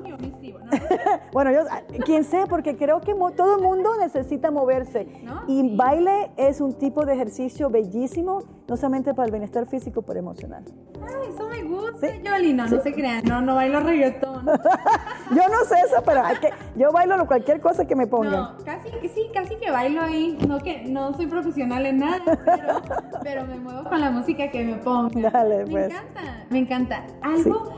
Bueno, 1.31 1.51
yo, 1.51 1.59
quien 2.05 2.23
sea, 2.23 2.45
porque 2.47 2.75
creo 2.75 3.01
que 3.01 3.13
todo 3.35 3.57
el 3.57 3.61
mundo 3.61 3.89
necesita 3.99 4.51
moverse. 4.51 5.07
y 5.47 5.75
baile 5.75 6.31
es 6.37 6.61
un 6.61 6.73
tipo 6.73 7.05
de 7.05 7.13
ejercicio 7.13 7.69
bellísimo, 7.69 8.43
no 8.67 8.77
solamente 8.77 9.13
para 9.13 9.25
el 9.25 9.31
bienestar 9.31 9.65
físico, 9.67 10.01
pero 10.01 10.19
emocional. 10.19 10.63
Ay, 11.01 11.29
eso 11.33 11.47
me 11.47 11.63
gusta, 11.63 12.07
¿Sí? 12.07 12.21
no, 12.53 12.67
no 12.67 12.81
se 12.81 12.93
crean, 12.93 13.23
no, 13.25 13.41
no 13.41 13.55
bailo 13.55 13.79
reggaetón. 13.79 14.45
yo 15.31 15.47
no 15.47 15.65
sé 15.67 15.75
eso, 15.85 16.01
pero 16.05 16.21
que, 16.41 16.49
yo 16.75 16.91
bailo 16.91 17.17
cualquier 17.25 17.59
cosa 17.59 17.85
que 17.85 17.95
me 17.95 18.07
pongan. 18.07 18.31
No, 18.31 18.57
casi 18.63 18.89
que 18.91 19.09
sí, 19.09 19.29
casi 19.33 19.55
que 19.55 19.71
bailo 19.71 20.01
ahí. 20.01 20.37
No 20.47 20.59
que 20.59 20.83
no 20.85 21.13
soy 21.13 21.27
profesional 21.27 21.85
en 21.85 21.99
nada, 21.99 22.21
pero, 22.25 22.81
pero 23.23 23.45
me 23.45 23.59
muevo 23.59 23.83
con 23.89 23.99
la 23.99 24.11
música 24.11 24.49
que 24.49 24.63
me 24.63 24.75
pongan. 24.75 25.21
Dale, 25.21 25.65
me 25.65 25.71
pues. 25.71 25.85
encanta, 25.91 26.45
me 26.49 26.59
encanta. 26.59 27.05
Algo, 27.21 27.71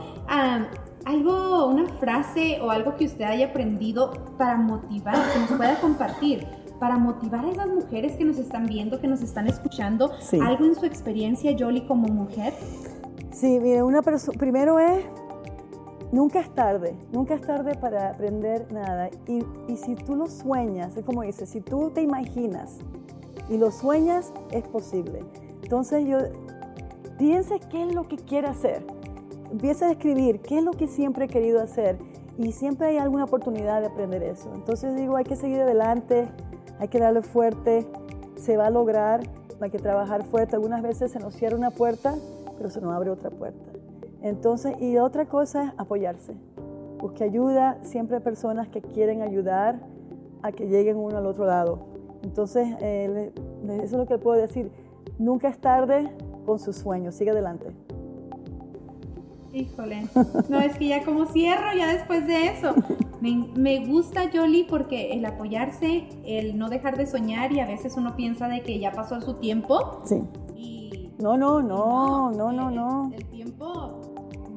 algo, 1.04 1.66
una 1.66 1.86
frase 1.94 2.60
o 2.60 2.70
algo 2.70 2.96
que 2.96 3.06
usted 3.06 3.24
haya 3.24 3.46
aprendido 3.46 4.12
para 4.36 4.56
motivar, 4.56 5.16
que 5.32 5.38
nos 5.40 5.52
pueda 5.52 5.80
compartir 5.80 6.46
para 6.78 6.96
motivar 6.96 7.44
a 7.44 7.50
esas 7.50 7.68
mujeres 7.68 8.16
que 8.16 8.24
nos 8.24 8.38
están 8.38 8.66
viendo, 8.66 9.00
que 9.00 9.06
nos 9.06 9.22
están 9.22 9.46
escuchando, 9.46 10.12
algo 10.42 10.64
en 10.64 10.74
su 10.74 10.86
experiencia, 10.86 11.54
Jolie, 11.58 11.86
como 11.86 12.08
mujer? 12.08 12.54
Sí, 13.32 13.58
mire, 13.60 13.82
una 13.82 14.00
primero 14.02 14.80
es, 14.80 15.04
nunca 16.10 16.40
es 16.40 16.54
tarde, 16.54 16.96
nunca 17.12 17.34
es 17.34 17.42
tarde 17.42 17.74
para 17.74 18.10
aprender 18.10 18.72
nada. 18.72 19.10
Y, 19.28 19.44
y 19.68 19.76
si 19.76 19.94
tú 19.94 20.16
lo 20.16 20.26
sueñas, 20.26 20.96
es 20.96 21.04
como 21.04 21.22
dice, 21.22 21.44
si 21.44 21.60
tú 21.60 21.90
te 21.90 22.00
imaginas 22.00 22.78
y 23.50 23.58
lo 23.58 23.70
sueñas, 23.70 24.32
es 24.50 24.64
posible. 24.64 25.20
Entonces 25.62 26.06
yo, 26.06 26.18
piense 27.18 27.60
qué 27.70 27.82
es 27.82 27.94
lo 27.94 28.08
que 28.08 28.16
quiere 28.16 28.48
hacer. 28.48 28.82
Empieza 29.50 29.88
a 29.88 29.90
escribir 29.92 30.40
qué 30.40 30.58
es 30.58 30.64
lo 30.64 30.72
que 30.72 30.86
siempre 30.86 31.24
he 31.24 31.28
querido 31.28 31.60
hacer 31.60 31.98
y 32.38 32.52
siempre 32.52 32.88
hay 32.88 32.98
alguna 32.98 33.24
oportunidad 33.24 33.80
de 33.80 33.88
aprender 33.88 34.22
eso. 34.22 34.50
Entonces 34.54 34.94
digo, 34.96 35.16
hay 35.16 35.24
que 35.24 35.36
seguir 35.36 35.60
adelante, 35.60 36.28
hay 36.78 36.88
que 36.88 36.98
darle 36.98 37.22
fuerte, 37.22 37.86
se 38.36 38.56
va 38.56 38.66
a 38.66 38.70
lograr, 38.70 39.22
hay 39.60 39.70
que 39.70 39.78
trabajar 39.78 40.24
fuerte. 40.24 40.56
Algunas 40.56 40.82
veces 40.82 41.10
se 41.10 41.18
nos 41.18 41.34
cierra 41.34 41.56
una 41.56 41.70
puerta, 41.70 42.14
pero 42.56 42.70
se 42.70 42.80
nos 42.80 42.94
abre 42.94 43.10
otra 43.10 43.30
puerta. 43.30 43.70
Entonces, 44.22 44.74
y 44.80 44.98
otra 44.98 45.26
cosa 45.26 45.64
es 45.64 45.72
apoyarse. 45.78 46.34
Busque 46.98 47.24
ayuda, 47.24 47.78
siempre 47.82 48.16
hay 48.16 48.22
personas 48.22 48.68
que 48.68 48.82
quieren 48.82 49.22
ayudar 49.22 49.80
a 50.42 50.52
que 50.52 50.66
lleguen 50.66 50.96
uno 50.96 51.18
al 51.18 51.26
otro 51.26 51.46
lado. 51.46 51.80
Entonces, 52.22 52.68
eh, 52.80 53.32
eso 53.66 53.82
es 53.82 53.92
lo 53.92 54.06
que 54.06 54.18
puedo 54.18 54.40
decir. 54.40 54.70
Nunca 55.18 55.48
es 55.48 55.58
tarde 55.58 56.10
con 56.46 56.58
sus 56.58 56.76
sueños, 56.76 57.14
sigue 57.14 57.30
adelante. 57.30 57.66
Híjole, 59.52 60.06
no 60.48 60.60
es 60.60 60.76
que 60.76 60.88
ya 60.88 61.04
como 61.04 61.26
cierro 61.26 61.72
ya 61.76 61.92
después 61.92 62.26
de 62.26 62.48
eso. 62.48 62.74
Me, 63.20 63.86
gusta 63.86 64.30
Jolie 64.32 64.64
porque 64.64 65.12
el 65.12 65.24
apoyarse, 65.26 66.04
el 66.24 66.56
no 66.56 66.70
dejar 66.70 66.96
de 66.96 67.06
soñar 67.06 67.52
y 67.52 67.60
a 67.60 67.66
veces 67.66 67.94
uno 67.96 68.16
piensa 68.16 68.48
de 68.48 68.62
que 68.62 68.78
ya 68.78 68.92
pasó 68.92 69.20
su 69.20 69.34
tiempo. 69.34 70.00
Sí. 70.04 70.22
Y 70.56 71.10
no, 71.18 71.36
no, 71.36 71.60
no, 71.60 72.30
no, 72.30 72.52
no, 72.52 72.70
no. 72.70 73.12
El, 73.14 73.26
tiempo, 73.26 74.00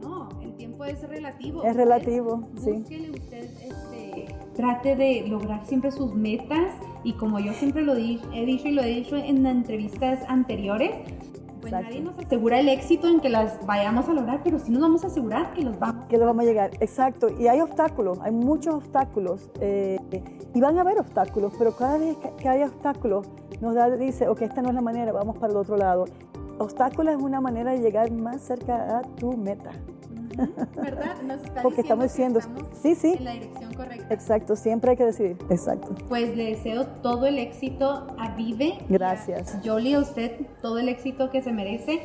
no, 0.01 0.29
el 0.41 0.53
tiempo 0.53 0.85
es 0.85 1.01
relativo. 1.09 1.63
Es 1.63 1.75
relativo, 1.75 2.47
sí. 2.63 2.71
usted, 3.11 3.49
este, 3.61 4.35
trate 4.55 4.95
de 4.95 5.27
lograr 5.27 5.65
siempre 5.65 5.91
sus 5.91 6.13
metas 6.13 6.73
y 7.03 7.13
como 7.13 7.39
yo 7.39 7.51
siempre 7.53 7.81
lo 7.81 7.95
he 7.95 8.45
dicho 8.45 8.67
y 8.67 8.71
lo 8.71 8.81
he 8.81 8.87
dicho 8.87 9.17
en 9.17 9.45
entrevistas 9.45 10.19
anteriores, 10.29 10.91
pues 11.63 11.71
nadie 11.71 12.01
nos 12.01 12.19
asegura 12.19 12.59
el 12.59 12.67
éxito 12.67 13.07
en 13.07 13.21
que 13.21 13.29
las 13.29 13.65
vayamos 13.65 14.09
a 14.09 14.13
lograr, 14.13 14.41
pero 14.43 14.59
sí 14.59 14.69
nos 14.69 14.81
vamos 14.81 15.03
a 15.05 15.07
asegurar 15.07 15.53
que 15.53 15.61
los 15.61 15.79
vamos. 15.79 16.07
Que 16.07 16.17
los 16.17 16.25
vamos 16.25 16.43
a 16.43 16.45
llegar, 16.45 16.71
exacto. 16.81 17.29
Y 17.39 17.47
hay 17.47 17.61
obstáculos, 17.61 18.19
hay 18.21 18.33
muchos 18.33 18.75
obstáculos. 18.75 19.49
Eh, 19.61 19.97
y 20.53 20.59
van 20.59 20.77
a 20.77 20.81
haber 20.81 20.99
obstáculos, 20.99 21.53
pero 21.57 21.73
cada 21.75 21.97
vez 21.97 22.17
que 22.37 22.49
hay 22.49 22.63
obstáculos, 22.63 23.27
nos 23.61 23.75
da, 23.75 23.89
dice, 23.89 24.27
ok, 24.27 24.41
esta 24.41 24.61
no 24.61 24.69
es 24.69 24.75
la 24.75 24.81
manera, 24.81 25.13
vamos 25.13 25.37
para 25.37 25.53
el 25.53 25.57
otro 25.57 25.77
lado. 25.77 26.05
Obstáculos 26.57 27.15
es 27.15 27.21
una 27.21 27.39
manera 27.39 27.71
de 27.71 27.79
llegar 27.79 28.11
más 28.11 28.41
cerca 28.41 28.99
a 28.99 29.01
tu 29.01 29.37
meta. 29.37 29.71
¿Verdad? 30.75 31.21
Nos 31.23 31.43
está 31.43 31.61
Porque 31.61 31.81
estamos 31.81 32.05
diciendo, 32.05 32.39
sí, 32.81 32.95
sí. 32.95 33.15
En 33.17 33.25
la 33.25 33.33
dirección 33.33 33.73
correcta. 33.73 34.13
Exacto, 34.13 34.55
siempre 34.55 34.91
hay 34.91 34.97
que 34.97 35.05
decidir. 35.05 35.37
Exacto. 35.49 35.95
Pues 36.07 36.35
le 36.35 36.45
deseo 36.51 36.85
todo 36.85 37.25
el 37.25 37.39
éxito 37.39 38.07
a 38.17 38.35
Vive. 38.35 38.77
Gracias. 38.89 39.61
Yo 39.61 39.79
le 39.79 39.95
a 39.95 39.99
usted 39.99 40.47
todo 40.61 40.79
el 40.79 40.89
éxito 40.89 41.29
que 41.29 41.41
se 41.41 41.51
merece 41.51 42.01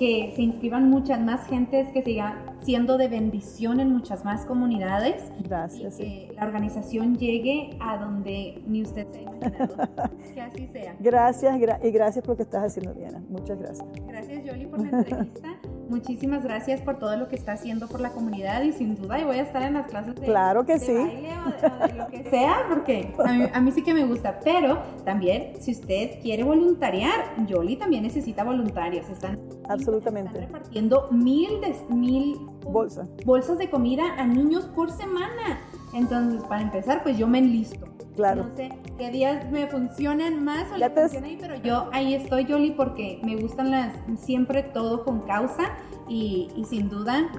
que 0.00 0.32
se 0.34 0.40
inscriban 0.40 0.88
muchas 0.88 1.20
más 1.20 1.46
gentes, 1.46 1.86
que 1.92 2.02
siga 2.02 2.42
siendo 2.62 2.96
de 2.96 3.08
bendición 3.08 3.80
en 3.80 3.92
muchas 3.92 4.24
más 4.24 4.46
comunidades. 4.46 5.30
Gracias. 5.40 6.00
Y 6.00 6.02
que 6.02 6.32
la 6.36 6.46
organización 6.46 7.18
llegue 7.18 7.76
a 7.80 7.98
donde 7.98 8.62
ni 8.66 8.80
usted 8.80 9.06
se 9.12 9.18
ha 9.18 9.22
imaginado. 9.22 9.76
que 10.34 10.40
así 10.40 10.66
sea. 10.68 10.96
Gracias 10.98 11.54
y 11.82 11.90
gracias 11.90 12.24
por 12.24 12.30
lo 12.30 12.36
que 12.38 12.44
estás 12.44 12.64
haciendo, 12.64 12.94
Diana. 12.94 13.22
Muchas 13.28 13.58
gracias. 13.58 13.86
Gracias, 14.08 14.42
Jolie, 14.46 14.66
por 14.68 14.80
la 14.80 14.88
entrevista. 14.88 15.48
Muchísimas 15.90 16.44
gracias 16.44 16.80
por 16.80 16.98
todo 16.98 17.16
lo 17.16 17.28
que 17.28 17.34
está 17.34 17.52
haciendo 17.52 17.88
por 17.88 18.00
la 18.00 18.10
comunidad 18.10 18.62
y 18.62 18.72
sin 18.72 18.94
duda 18.94 19.24
voy 19.24 19.38
a 19.38 19.42
estar 19.42 19.62
en 19.62 19.74
las 19.74 19.88
clases 19.88 20.14
de, 20.14 20.26
claro 20.26 20.64
que 20.64 20.78
sí. 20.78 20.94
baile 20.94 21.30
o 21.44 21.86
de, 21.88 21.94
lo 21.94 22.06
que 22.06 22.30
sea 22.30 22.64
porque 22.68 23.12
a 23.18 23.32
mí, 23.32 23.44
a 23.52 23.60
mí, 23.60 23.72
sí 23.72 23.82
que 23.82 23.92
me 23.92 24.04
gusta. 24.04 24.38
Pero 24.44 24.78
también 25.04 25.54
si 25.60 25.72
usted 25.72 26.20
quiere 26.22 26.44
voluntariar, 26.44 27.34
Jolie 27.48 27.76
también 27.76 28.04
necesita 28.04 28.44
voluntarios. 28.44 29.08
Están 29.10 29.38
Absolutamente. 29.68 30.30
Están 30.30 30.46
repartiendo 30.46 31.08
mil, 31.10 31.60
de, 31.60 31.76
mil 31.94 32.36
bolsas. 32.64 33.08
bolsas 33.24 33.58
de 33.58 33.68
comida 33.68 34.14
a 34.16 34.26
niños 34.26 34.64
por 34.74 34.90
semana. 34.90 35.60
Entonces, 35.92 36.42
para 36.44 36.62
empezar, 36.62 37.02
pues 37.02 37.18
yo 37.18 37.26
me 37.26 37.38
enlisto. 37.38 37.89
Claro. 38.20 38.44
No 38.44 38.56
sé 38.56 38.68
qué 38.98 39.10
días 39.10 39.50
me 39.50 39.66
funcionan 39.66 40.44
más 40.44 40.70
o 40.70 40.76
le 40.76 40.90
funcionan 40.90 41.24
ahí, 41.24 41.38
pero 41.40 41.54
yo 41.56 41.88
ahí 41.92 42.14
estoy, 42.14 42.44
Yoli, 42.44 42.72
porque 42.72 43.18
me 43.22 43.36
gustan 43.36 43.70
las 43.70 43.94
siempre 44.18 44.62
todo 44.62 45.04
con 45.04 45.20
causa 45.20 45.70
y, 46.06 46.50
y 46.54 46.64
sin 46.64 46.90
duda 46.90 47.30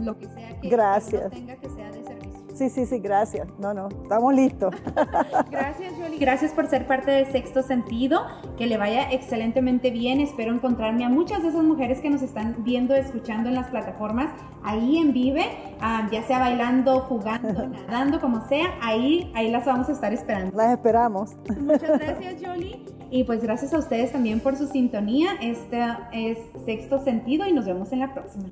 lo 0.00 0.18
que 0.18 0.26
sea 0.28 0.60
que, 0.60 0.68
Gracias. 0.68 1.30
tenga 1.30 1.56
que 1.56 1.68
sea 1.68 1.90
de. 1.90 2.13
Sí, 2.54 2.70
sí, 2.70 2.86
sí, 2.86 3.00
gracias. 3.00 3.48
No, 3.58 3.74
no, 3.74 3.88
estamos 3.88 4.32
listos. 4.32 4.72
gracias, 5.50 5.92
Jolie. 5.98 6.18
Gracias 6.20 6.52
por 6.52 6.68
ser 6.68 6.86
parte 6.86 7.10
de 7.10 7.26
Sexto 7.26 7.62
Sentido. 7.62 8.22
Que 8.56 8.68
le 8.68 8.76
vaya 8.76 9.10
excelentemente 9.10 9.90
bien. 9.90 10.20
Espero 10.20 10.54
encontrarme 10.54 11.04
a 11.04 11.08
muchas 11.08 11.42
de 11.42 11.48
esas 11.48 11.64
mujeres 11.64 12.00
que 12.00 12.10
nos 12.10 12.22
están 12.22 12.54
viendo, 12.58 12.94
escuchando 12.94 13.48
en 13.48 13.56
las 13.56 13.68
plataformas, 13.70 14.30
ahí 14.62 14.98
en 14.98 15.12
Vive, 15.12 15.44
ah, 15.80 16.08
ya 16.12 16.22
sea 16.22 16.38
bailando, 16.38 17.00
jugando, 17.00 17.66
nadando, 17.88 18.20
como 18.20 18.46
sea. 18.46 18.74
Ahí, 18.80 19.32
ahí 19.34 19.50
las 19.50 19.64
vamos 19.64 19.88
a 19.88 19.92
estar 19.92 20.12
esperando. 20.12 20.56
Las 20.56 20.70
esperamos. 20.70 21.36
Muchas 21.58 21.98
gracias, 21.98 22.36
Jolie. 22.40 22.84
Y 23.10 23.24
pues 23.24 23.42
gracias 23.42 23.74
a 23.74 23.78
ustedes 23.78 24.12
también 24.12 24.38
por 24.38 24.56
su 24.56 24.68
sintonía. 24.68 25.32
Este 25.40 25.84
es 26.12 26.38
Sexto 26.64 27.02
Sentido 27.02 27.48
y 27.48 27.52
nos 27.52 27.66
vemos 27.66 27.92
en 27.92 27.98
la 27.98 28.14
próxima. 28.14 28.46